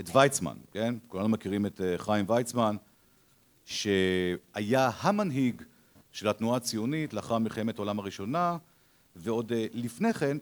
[0.00, 2.76] את ויצמן כן כולנו מכירים את חיים ויצמן
[3.64, 5.62] שהיה המנהיג
[6.12, 8.56] של התנועה הציונית לאחר מלחמת העולם הראשונה
[9.16, 10.36] ועוד לפני כן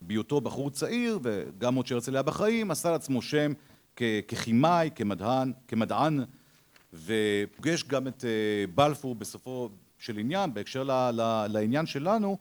[0.00, 3.52] בהיותו בחור צעיר וגם עוד שהרצל היה בחיים עשה לעצמו שם
[4.28, 6.24] ככימאי כמדען כמדען
[6.92, 8.24] ופוגש גם את
[8.74, 11.10] בלפור בסופו של עניין בהקשר
[11.48, 12.38] לעניין שלנו.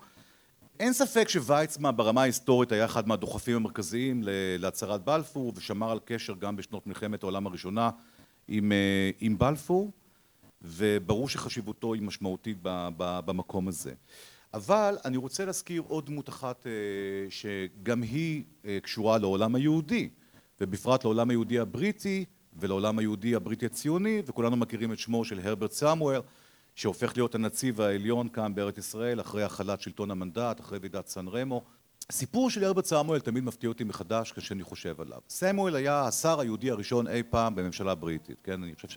[0.79, 4.23] אין ספק שוויצמן ברמה ההיסטורית היה אחד מהדוחפים המרכזיים
[4.59, 7.89] להצהרת בלפור ושמר על קשר גם בשנות מלחמת העולם הראשונה
[8.47, 8.71] עם,
[9.19, 9.91] עם בלפור
[10.63, 12.57] וברור שחשיבותו היא משמעותית
[12.97, 13.93] במקום הזה.
[14.53, 16.67] אבל אני רוצה להזכיר עוד דמות אחת
[17.29, 18.43] שגם היא
[18.83, 20.09] קשורה לעולם היהודי
[20.61, 22.25] ובפרט לעולם היהודי הבריטי
[22.59, 26.21] ולעולם היהודי הבריטי הציוני וכולנו מכירים את שמו של הרברט סמואל
[26.75, 31.63] שהופך להיות הנציב העליון כאן בארץ ישראל אחרי החלת שלטון המנדט, אחרי ועידת סן רמו.
[32.09, 35.19] הסיפור של הרברט סמואל תמיד מפתיע אותי מחדש כשאני חושב עליו.
[35.29, 38.63] סמואל היה השר היהודי הראשון אי פעם בממשלה בריטית, כן?
[38.63, 38.87] אני חושב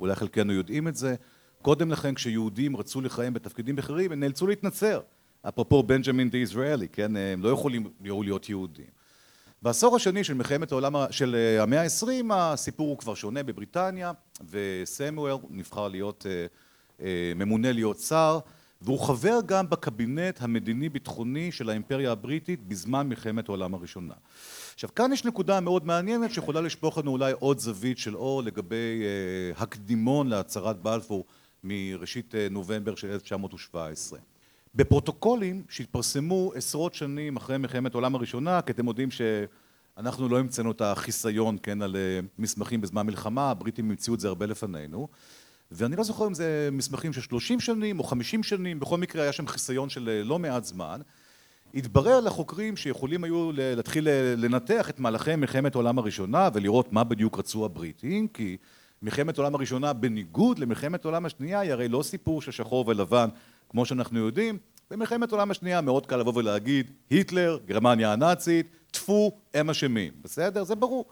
[0.00, 1.14] שאולי חלקנו יודעים את זה.
[1.62, 5.00] קודם לכן כשיהודים רצו לכהן בתפקידים בכירים הם נאלצו להתנצר.
[5.48, 7.16] אפרופו בנג'מין די יזרעאלי, כן?
[7.16, 8.86] הם לא יכולים להיות יהודים.
[9.62, 14.12] בעשור השני של מלחמת העולם, של המאה העשרים הסיפור הוא כבר שונה בבריטניה
[14.50, 16.26] וסמואל נבחר להיות
[17.36, 18.38] ממונה להיות שר
[18.82, 24.14] והוא חבר גם בקבינט המדיני ביטחוני של האימפריה הבריטית בזמן מלחמת העולם הראשונה.
[24.74, 29.02] עכשיו כאן יש נקודה מאוד מעניינת שיכולה לשפוך לנו אולי עוד זווית של אור לגבי
[29.56, 31.24] הקדימון להצהרת בלפור
[31.64, 34.18] מראשית נובמבר של 1917.
[34.74, 40.80] בפרוטוקולים שהתפרסמו עשרות שנים אחרי מלחמת העולם הראשונה כי אתם יודעים שאנחנו לא המצאנו את
[40.80, 41.96] החיסיון כן על
[42.38, 45.08] מסמכים בזמן מלחמה הבריטים המציאו את זה הרבה לפנינו
[45.72, 49.32] ואני לא זוכר אם זה מסמכים של שלושים שנים או חמישים שנים בכל מקרה היה
[49.32, 51.00] שם חיסיון של לא מעט זמן
[51.74, 57.64] התברר לחוקרים שיכולים היו להתחיל לנתח את מהלכי מלחמת העולם הראשונה ולראות מה בדיוק רצו
[57.64, 58.56] הבריטים כי
[59.02, 63.28] מלחמת העולם הראשונה בניגוד למלחמת העולם השנייה היא הרי לא סיפור של שחור ולבן
[63.68, 64.58] כמו שאנחנו יודעים
[64.90, 70.64] במלחמת העולם השנייה מאוד קל לבוא ולהגיד היטלר, גרמניה הנאצית, טפו, הם אשמים, בסדר?
[70.64, 71.04] זה ברור.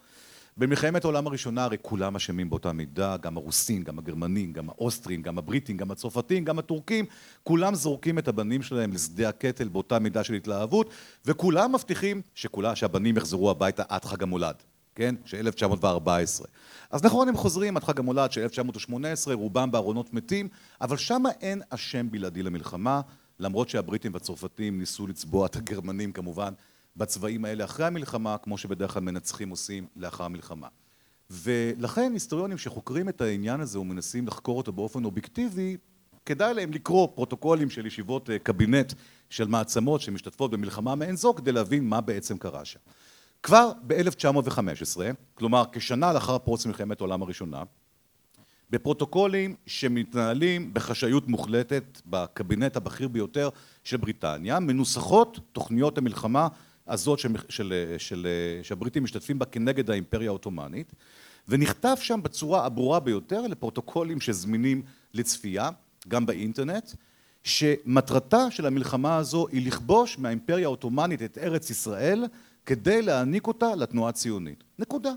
[0.58, 5.38] במלחמת העולם הראשונה הרי כולם אשמים באותה מידה, גם הרוסים, גם הגרמנים, גם האוסטרים, גם
[5.38, 7.04] הבריטים, גם הצרפתים, גם הטורקים,
[7.42, 10.90] כולם זורקים את הבנים שלהם לשדה הקטל באותה מידה של התלהבות
[11.24, 14.54] וכולם מבטיחים שכולה, שהבנים יחזרו הביתה עד חג המולד,
[14.94, 15.14] כן?
[15.24, 16.46] של 1914.
[16.90, 20.48] אז נכון הם חוזרים עד חג המולד של 1918, רובם בארונות מתים,
[20.80, 23.00] אבל שמה אין אשם בלעדי למלחמה,
[23.40, 26.52] למרות שהבריטים והצרפתים ניסו לצבוע את הגרמנים כמובן
[26.98, 30.68] בצבעים האלה אחרי המלחמה, כמו שבדרך כלל מנצחים עושים לאחר המלחמה.
[31.30, 35.76] ולכן היסטוריונים שחוקרים את העניין הזה ומנסים לחקור אותו באופן אובייקטיבי,
[36.26, 38.92] כדאי להם לקרוא פרוטוקולים של ישיבות קבינט
[39.30, 42.78] של מעצמות שמשתתפות במלחמה מעין זו כדי להבין מה בעצם קרה שם.
[43.42, 45.00] כבר ב-1915,
[45.34, 47.62] כלומר כשנה לאחר פרוץ מלחמת העולם הראשונה,
[48.70, 53.48] בפרוטוקולים שמתנהלים בחשאיות מוחלטת בקבינט הבכיר ביותר
[53.84, 56.48] של בריטניה, מנוסחות תוכניות המלחמה
[56.88, 57.18] הזאת
[58.62, 60.92] שהבריטים משתתפים בה כנגד האימפריה העות'מאנית
[61.48, 64.82] ונכתב שם בצורה הברורה ביותר לפרוטוקולים שזמינים
[65.14, 65.70] לצפייה
[66.08, 66.90] גם באינטרנט
[67.44, 72.24] שמטרתה של המלחמה הזו היא לכבוש מהאימפריה העות'מאנית את ארץ ישראל
[72.66, 74.64] כדי להעניק אותה לתנועה הציונית.
[74.78, 75.12] נקודה.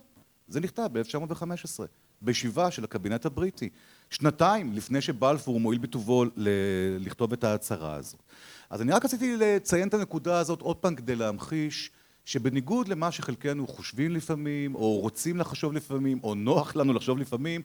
[0.48, 1.80] זה נכתב ב-1915
[2.22, 3.70] בישיבה של הקבינט הבריטי
[4.10, 6.26] שנתיים לפני שבלפור מועיל בטובו
[7.00, 8.24] לכתוב את ההצהרה הזאת.
[8.70, 11.92] אז אני רק רציתי לציין את הנקודה הזאת עוד פעם כדי להמחיש
[12.26, 17.62] שבניגוד למה שחלקנו חושבים לפעמים או רוצים לחשוב לפעמים או נוח לנו לחשוב לפעמים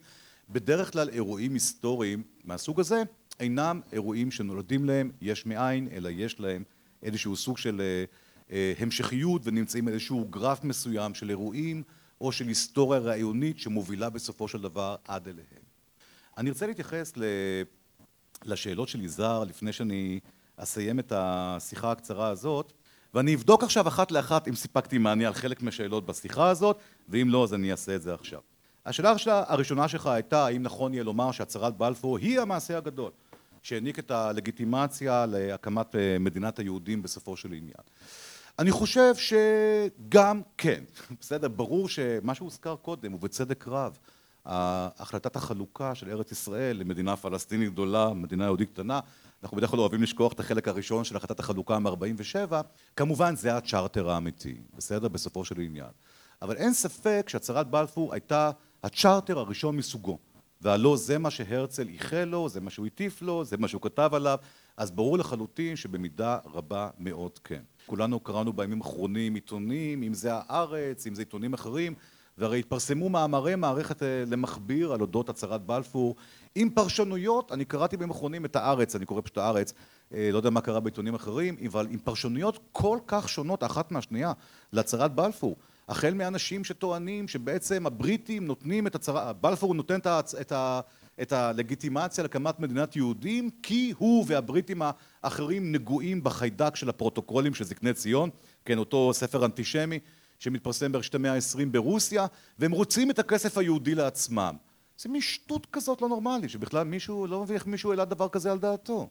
[0.49, 3.03] בדרך כלל אירועים היסטוריים מהסוג הזה
[3.39, 6.63] אינם אירועים שנולדים להם יש מאין אלא יש להם
[7.03, 7.81] איזשהו סוג של
[8.79, 11.83] המשכיות ונמצאים איזשהו גרף מסוים של אירועים
[12.21, 15.67] או של היסטוריה רעיונית שמובילה בסופו של דבר עד אליהם.
[16.37, 17.13] אני רוצה להתייחס
[18.45, 20.19] לשאלות של יזהר לפני שאני
[20.57, 22.73] אסיים את השיחה הקצרה הזאת
[23.13, 26.77] ואני אבדוק עכשיו אחת לאחת אם סיפקתי מענה על חלק מהשאלות בשיחה הזאת
[27.09, 28.39] ואם לא אז אני אעשה את זה עכשיו.
[28.85, 33.11] השאלה הראשונה שלך הייתה האם נכון יהיה לומר שהצהרת בלפור היא המעשה הגדול
[33.61, 37.83] שהעניק את הלגיטימציה להקמת מדינת היהודים בסופו של עניין.
[38.59, 40.83] אני חושב שגם כן,
[41.21, 43.97] בסדר, ברור שמה שהוזכר קודם ובצדק רב.
[44.45, 48.99] החלטת החלוקה של ארץ ישראל למדינה פלסטינית גדולה, מדינה יהודית קטנה
[49.43, 52.53] אנחנו בדרך כלל אוהבים לשכוח את החלק הראשון של החלטת החלוקה מ-47.
[52.95, 55.07] כמובן זה הצ'רטר האמיתי, בסדר?
[55.07, 55.89] בסופו של עניין.
[56.41, 58.51] אבל אין ספק שהצהרת בלפור הייתה
[58.83, 60.17] הצ'רטר הראשון מסוגו.
[60.61, 64.09] והלא זה מה שהרצל איחל לו, זה מה שהוא הטיף לו, זה מה שהוא כתב
[64.13, 64.37] עליו.
[64.77, 67.61] אז ברור לחלוטין שבמידה רבה מאוד כן.
[67.87, 71.93] כולנו קראנו בימים האחרונים עיתונים, אם זה הארץ, אם זה עיתונים אחרים
[72.37, 76.15] והרי התפרסמו מאמרי מערכת למכביר על אודות הצהרת בלפור.
[76.55, 79.73] עם פרשנויות, אני קראתי בימים האחרונים את הארץ, אני קורא פשוט הארץ,
[80.11, 84.33] לא יודע מה קרה בעיתונים אחרים, אבל עם פרשנויות כל כך שונות אחת מהשנייה
[84.73, 85.55] להצהרת בלפור.
[85.89, 89.99] החל מאנשים שטוענים שבעצם הבריטים נותנים את הצהרת, בלפור נותן
[90.41, 90.53] את
[91.21, 94.81] את הלגיטימציה להקמת מדינת יהודים כי הוא והבריטים
[95.23, 98.29] האחרים נגועים בחיידק של הפרוטוקולים של זקני ציון,
[98.65, 99.99] כן אותו ספר אנטישמי
[100.39, 102.25] שמתפרסם בראשית המאה העשרים ברוסיה
[102.59, 104.55] והם רוצים את הכסף היהודי לעצמם.
[104.97, 108.51] זה מין שטות כזאת לא נורמלית שבכלל מישהו לא מבין איך מישהו העלה דבר כזה
[108.51, 109.09] על דעתו.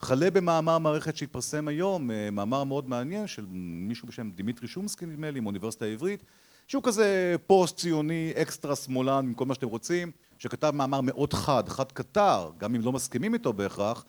[0.00, 3.46] חלה במאמר מערכת שהתפרסם היום, מאמר מאוד מעניין של
[3.88, 6.22] מישהו בשם דימיטרי שומסקי נדמה לי מאוניברסיטה העברית
[6.66, 11.68] שהוא כזה פוסט ציוני אקסטרה שמאלן עם כל מה שאתם רוצים שכתב מאמר מאוד חד,
[11.68, 14.04] חד קוטר, גם אם לא מסכימים איתו בהכרח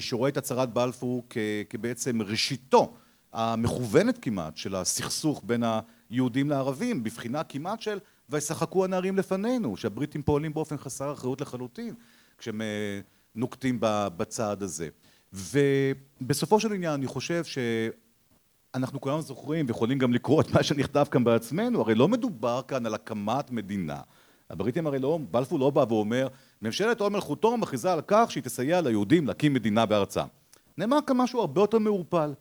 [0.00, 1.26] שרואה את הצהרת בלפור
[1.70, 2.94] כבעצם ראשיתו
[3.32, 5.62] המכוונת כמעט של הסכסוך בין
[6.10, 7.98] היהודים לערבים בבחינה כמעט של
[8.28, 11.94] וישחקו הנערים לפנינו שהבריטים פועלים באופן חסר אחריות לחלוטין
[12.38, 12.62] כשהם
[13.34, 14.88] נוקטים בצעד הזה.
[15.32, 21.24] ובסופו של עניין אני חושב שאנחנו כולנו זוכרים ויכולים גם לקרוא את מה שנכתב כאן
[21.24, 24.00] בעצמנו הרי לא מדובר כאן על הקמת מדינה
[24.50, 26.28] הבריטים הרי לא, בלפור לא בא ואומר
[26.62, 30.26] ממשלת הוד מלכותו מכריזה על כך שהיא תסייע ליהודים להקים מדינה בארצם.
[30.78, 32.32] נאמר כאן משהו הרבה יותר מעורפל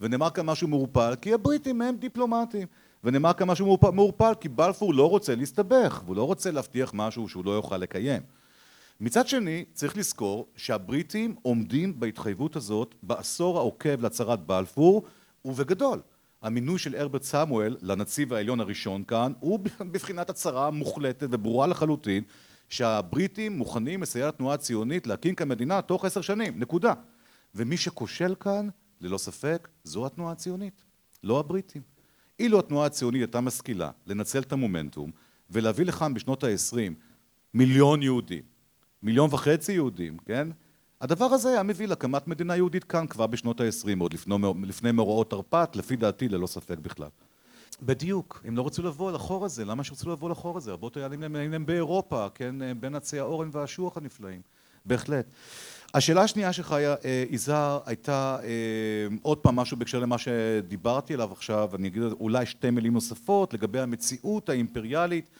[0.00, 2.66] ונאמר כאן משהו מעורפל כי הבריטים הם דיפלומטים
[3.04, 7.44] ונאמר כאן משהו מעורפל כי בלפור לא רוצה להסתבך והוא לא רוצה להבטיח משהו שהוא
[7.44, 8.22] לא יוכל לקיים.
[9.00, 15.02] מצד שני צריך לזכור שהבריטים עומדים בהתחייבות הזאת בעשור העוקב להצהרת בלפור
[15.44, 16.00] ובגדול
[16.42, 19.58] המינוי של הרברט סמואל לנציב העליון הראשון כאן הוא
[19.92, 22.24] בבחינת הצהרה מוחלטת וברורה לחלוטין
[22.68, 26.58] שהבריטים מוכנים לסייע לתנועה הציונית להקים כאן מדינה תוך עשר שנים.
[26.58, 26.92] נקודה.
[27.54, 28.68] ומי שכושל כאן
[29.00, 30.84] ללא ספק זו התנועה הציונית
[31.24, 31.82] לא הבריטים.
[32.38, 35.10] אילו התנועה הציונית הייתה משכילה לנצל את המומנטום
[35.50, 36.94] ולהביא לכאן בשנות העשרים
[37.54, 38.42] מיליון יהודים
[39.02, 40.48] מיליון וחצי יהודים כן
[41.02, 44.14] הדבר הזה היה מביא להקמת מדינה יהודית כאן כבר בשנות העשרים עוד
[44.62, 47.08] לפני מאורעות תרפ"ט לפי דעתי ללא ספק בכלל.
[47.82, 48.42] בדיוק.
[48.44, 49.64] הם לא רצו לבוא לחור הזה.
[49.64, 50.72] למה שרצו לבוא לחור הזה?
[50.72, 51.22] רבות היהודים
[51.54, 52.54] הם באירופה כן?
[52.80, 54.40] בין עצי האורן והאשוח הנפלאים.
[54.86, 55.26] בהחלט.
[55.94, 56.76] השאלה השנייה שלך
[57.30, 58.38] יזהר הייתה
[59.22, 61.70] עוד פעם משהו בהקשר למה שדיברתי עליו עכשיו.
[61.74, 65.30] אני אגיד אולי שתי מילים נוספות לגבי המציאות האימפריאלית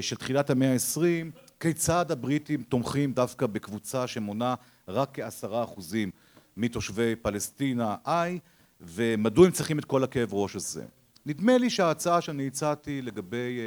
[0.00, 1.30] של תחילת המאה העשרים
[1.60, 4.54] כיצד הבריטים תומכים דווקא בקבוצה שמונה
[4.88, 6.10] רק כעשרה אחוזים
[6.56, 8.38] מתושבי פלסטינה איי
[8.80, 10.84] ומדוע הם צריכים את כל הכאב ראש הזה?
[11.26, 13.58] נדמה לי שההצעה שאני הצעתי לגבי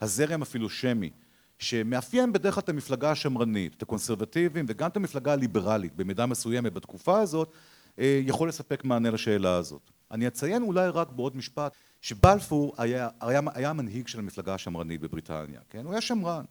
[0.00, 1.10] הזרם הפילושמי
[1.58, 7.20] שמאפיין בדרך כלל את המפלגה השמרנית את הקונסרבטיבים וגם את המפלגה הליברלית במידה מסוימת בתקופה
[7.20, 7.52] הזאת
[7.98, 9.90] יכול לספק מענה לשאלה הזאת.
[10.10, 15.84] אני אציין אולי רק בעוד משפט שבלפור היה המנהיג של המפלגה השמרנית בבריטניה כן?
[15.84, 16.44] הוא היה שמרן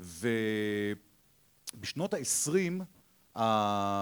[0.00, 0.94] ובשנות
[2.14, 2.80] העשרים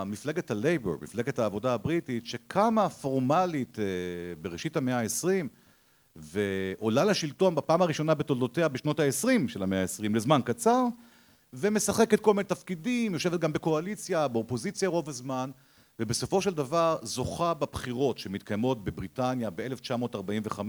[0.06, 3.78] מפלגת הלייבור מפלגת העבודה הבריטית שקמה פורמלית
[4.40, 5.48] בראשית המאה העשרים
[6.16, 10.84] ועולה לשלטון בפעם הראשונה בתולדותיה בשנות העשרים של המאה העשרים לזמן קצר
[11.52, 15.50] ומשחקת כל מיני תפקידים יושבת גם בקואליציה באופוזיציה רוב הזמן
[15.98, 20.60] ובסופו של דבר זוכה בבחירות שמתקיימות בבריטניה ב-1945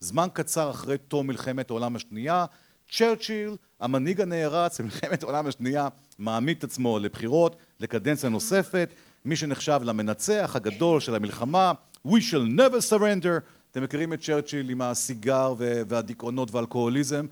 [0.00, 2.44] זמן קצר אחרי תום מלחמת העולם השנייה
[2.90, 5.88] צ'רצ'יל המנהיג הנערץ במלחמת העולם השנייה
[6.18, 8.94] מעמיד את עצמו לבחירות לקדנציה נוספת.
[9.24, 11.72] מי שנחשב למנצח הגדול של המלחמה
[12.06, 13.40] We shall never surrender.
[13.70, 17.26] אתם מכירים את צ'רצ'יל עם הסיגר והדיכאונות והאלכוהוליזם?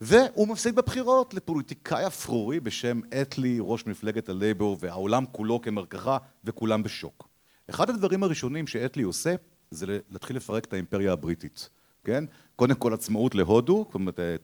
[0.00, 7.28] והוא מפסיד בבחירות לפוליטיקאי אפרורי בשם אטלי ראש מפלגת הלייבור והעולם כולו כמרקחה וכולם בשוק.
[7.70, 9.34] אחד הדברים הראשונים שאטלי עושה
[9.70, 11.68] זה להתחיל לפרק את האימפריה הבריטית
[12.04, 12.24] כן?
[12.56, 13.86] קודם כל עצמאות להודו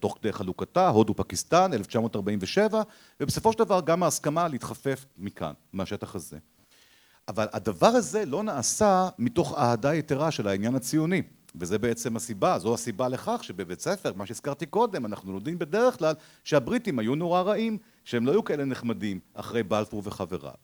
[0.00, 2.82] תוך כדי חלוקתה הודו פקיסטן 1947
[3.20, 6.38] ובסופו של דבר גם ההסכמה להתחפף מכאן מהשטח הזה.
[7.28, 11.22] אבל הדבר הזה לא נעשה מתוך אהדה יתרה של העניין הציוני
[11.60, 16.14] וזה בעצם הסיבה זו הסיבה לכך שבבית ספר מה שהזכרתי קודם אנחנו לומדים בדרך כלל
[16.44, 20.54] שהבריטים היו נורא רעים שהם לא היו כאלה נחמדים אחרי בלפור וחבריו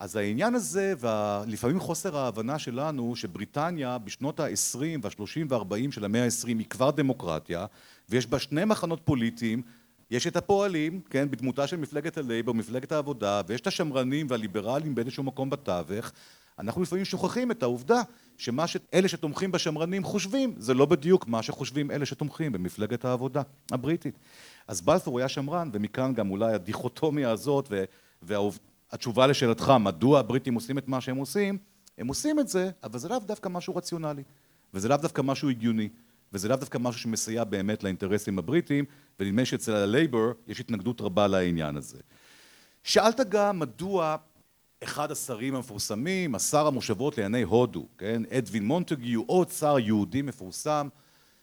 [0.00, 6.58] אז העניין הזה ולפעמים חוסר ההבנה שלנו שבריטניה בשנות העשרים והשלושים והארבעים של המאה העשרים
[6.58, 7.66] היא כבר דמוקרטיה
[8.08, 9.62] ויש בה שני מחנות פוליטיים
[10.10, 15.22] יש את הפועלים כן בדמותה של מפלגת הלייבור מפלגת העבודה ויש את השמרנים והליברלים באיזשהו
[15.22, 16.12] מקום בתווך.
[16.58, 18.02] אנחנו לפעמים שוכחים את העובדה
[18.36, 24.18] שמה שאלה שתומכים בשמרנים חושבים זה לא בדיוק מה שחושבים אלה שתומכים במפלגת העבודה הבריטית.
[24.68, 27.72] אז בלפור היה שמרן ומכאן גם אולי הדיכוטומיה הזאת
[28.92, 31.58] והתשובה לשאלתך מדוע הבריטים עושים את מה שהם עושים
[31.98, 34.22] הם עושים את זה אבל זה לאו דווקא משהו רציונלי
[34.74, 35.88] וזה לאו דווקא משהו הגיוני
[36.32, 38.84] וזה לאו דווקא משהו שמסייע באמת לאינטרסים הבריטיים
[39.20, 41.98] ונדמה שאצל הלייבור יש התנגדות רבה לעניין הזה.
[42.84, 44.16] שאלת גם מדוע
[44.82, 50.88] אחד השרים המפורסמים השר המושבות לענייני הודו כן אדווין מונטגיו עוד שר יהודי מפורסם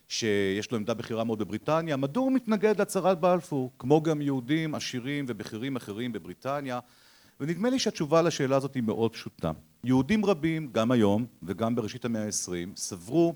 [0.08, 5.26] שיש לו עמדה בכירה מאוד בבריטניה, מדוע הוא מתנגד להצהרת בלפור, כמו גם יהודים עשירים
[5.28, 6.80] ובכירים אחרים בבריטניה,
[7.40, 9.52] ונדמה לי שהתשובה לשאלה הזאת היא מאוד פשוטה.
[9.84, 13.36] יהודים רבים, גם היום וגם בראשית המאה העשרים, סברו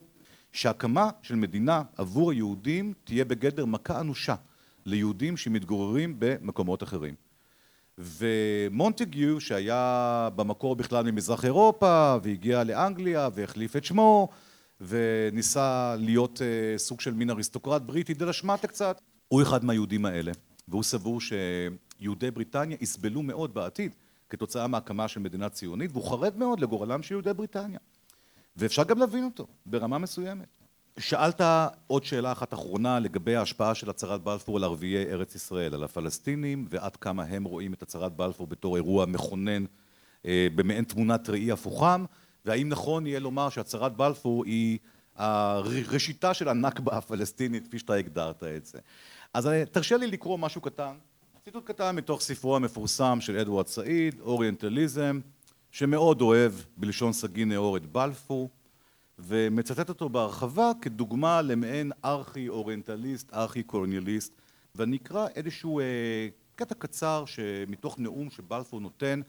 [0.52, 4.36] שהקמה של מדינה עבור היהודים תהיה בגדר מכה אנושה
[4.86, 7.16] ליהודים שמתגוררים במקומות אחרים.
[7.98, 14.30] ומונטגיו שהיה במקור בכלל ממזרח אירופה והגיע לאנגליה והחליף את שמו
[14.82, 16.42] וניסה להיות
[16.78, 20.32] סוג של מין אריסטוקרט בריטי שמאטע קצת, הוא אחד מהיהודים האלה
[20.68, 21.20] והוא סבור
[22.00, 23.96] שיהודי בריטניה יסבלו מאוד בעתיד
[24.30, 27.80] כתוצאה מהקמה של מדינה ציונית והוא חרד מאוד לגורלם של יהודי בריטניה
[28.56, 30.48] ואפשר גם להבין אותו ברמה מסוימת.
[31.00, 31.42] שאלת
[31.88, 36.68] עוד שאלה אחת אחרונה לגבי ההשפעה של הצהרת בלפור על ערביי ארץ ישראל, על הפלסטינים
[36.70, 39.66] ועד כמה הם רואים את הצהרת בלפור בתור אירוע מכונן
[40.26, 42.06] במעין תמונת ראי הפוכם
[42.46, 44.80] והאם נכון יהיה לומר שהצהרת בלפור היא
[45.16, 48.80] הראשיתה של הנכבה הפלסטינית כפי שאתה הגדרת את זה.
[49.34, 50.96] אז תרשה לי לקרוא משהו קטן,
[51.50, 55.20] ציטוט קטן מתוך ספרו המפורסם של אדוארד סעיד, אוריינטליזם,
[55.72, 58.50] שמאוד אוהב בלשון סגי נאור את בלפור
[59.20, 64.34] ומצטט אותו בהרחבה כדוגמה למעין ארכי אוריינטליסט, ארכי קולוניאליסט
[64.76, 65.82] ואני אקרא איזשהו
[66.56, 69.22] קטע קצר שמתוך נאום שבלפור נותן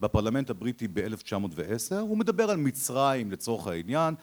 [0.00, 4.14] בפרלמנט הבריטי ב-1910, הוא מדבר על מצרים לצורך העניין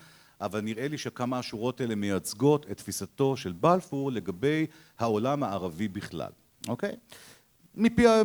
[0.42, 4.66] אבל נראה לי שכמה השורות האלה מייצגות את תפיסתו של בלפור לגבי
[5.00, 6.32] העולם הערבי בכלל,
[6.68, 6.96] אוקיי?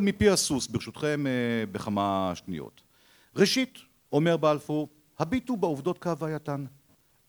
[0.01, 1.24] מפי הסוס ברשותכם
[1.72, 2.80] בכמה שניות.
[3.36, 3.78] ראשית
[4.12, 4.88] אומר בלפור
[5.18, 6.64] הביטו בעובדות כהווייתן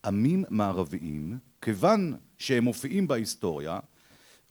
[0.04, 3.78] עמים מערביים כיוון שהם מופיעים בהיסטוריה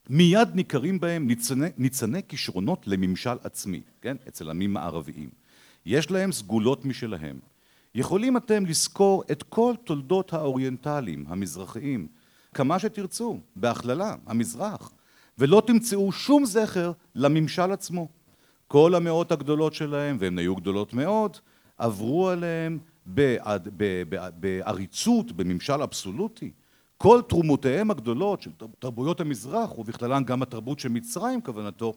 [0.09, 1.27] מיד ניכרים בהם
[1.77, 4.17] ניצני כישרונות לממשל עצמי, כן?
[4.27, 5.29] אצל עמים מערביים
[5.85, 7.39] יש להם סגולות משלהם
[7.95, 12.07] יכולים אתם לזכור את כל תולדות האוריינטלים המזרחיים
[12.53, 14.91] כמה שתרצו בהכללה המזרח
[15.37, 18.07] ולא תמצאו שום זכר לממשל עצמו.
[18.67, 21.37] כל המאות הגדולות שלהם והן היו גדולות מאוד
[21.77, 22.79] עברו עליהם
[24.39, 26.51] בעריצות בממשל אבסולוטי.
[26.97, 31.93] כל תרומותיהם הגדולות של תרבויות המזרח ובכללן גם התרבות של מצרים כוונתו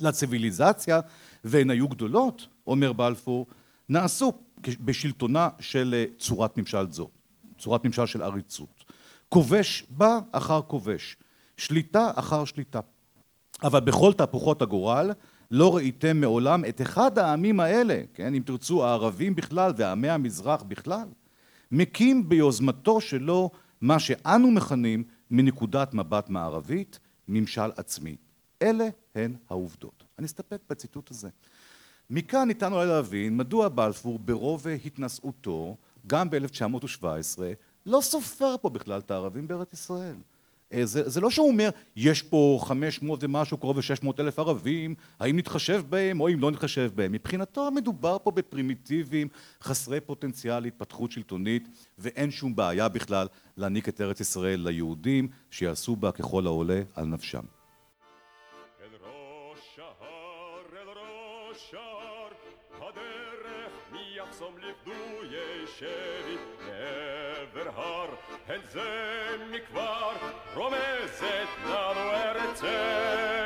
[0.00, 1.00] לציוויליזציה
[1.44, 3.46] והן היו גדולות אומר בלפור
[3.88, 4.32] נעשו
[4.80, 7.08] בשלטונה של צורת ממשל זו
[7.58, 8.84] צורת ממשל של עריצות.
[9.28, 11.16] כובש בא אחר כובש
[11.62, 12.80] שליטה אחר שליטה.
[13.62, 15.10] אבל בכל תהפוכות הגורל
[15.50, 21.08] לא ראיתם מעולם את אחד העמים האלה כן אם תרצו הערבים בכלל ועמי המזרח בכלל
[21.72, 23.50] מקים ביוזמתו שלו
[23.80, 26.98] מה שאנו מכנים מנקודת מבט מערבית
[27.28, 28.16] ממשל עצמי.
[28.62, 30.04] אלה הן העובדות.
[30.18, 31.28] אני אסתפק בציטוט הזה.
[32.10, 37.38] מכאן ניתן אולי להבין מדוע בלפור ברוב התנשאותו גם ב-1917
[37.86, 40.16] לא סופר פה בכלל את הערבים בארץ ישראל
[40.84, 45.38] זה לא שהוא אומר יש פה חמש מאות ומשהו קרוב לשש מאות אלף ערבים האם
[45.38, 47.12] נתחשב בהם או אם לא נתחשב בהם?
[47.12, 49.28] מבחינתו מדובר פה בפרימיטיבים
[49.62, 51.68] חסרי פוטנציאל להתפתחות שלטונית
[51.98, 57.42] ואין שום בעיה בכלל להעניק את ארץ ישראל ליהודים שיעשו בה ככל העולה על נפשם.
[68.50, 71.32] אל זה מכבר promese
[71.64, 73.41] da doerțe.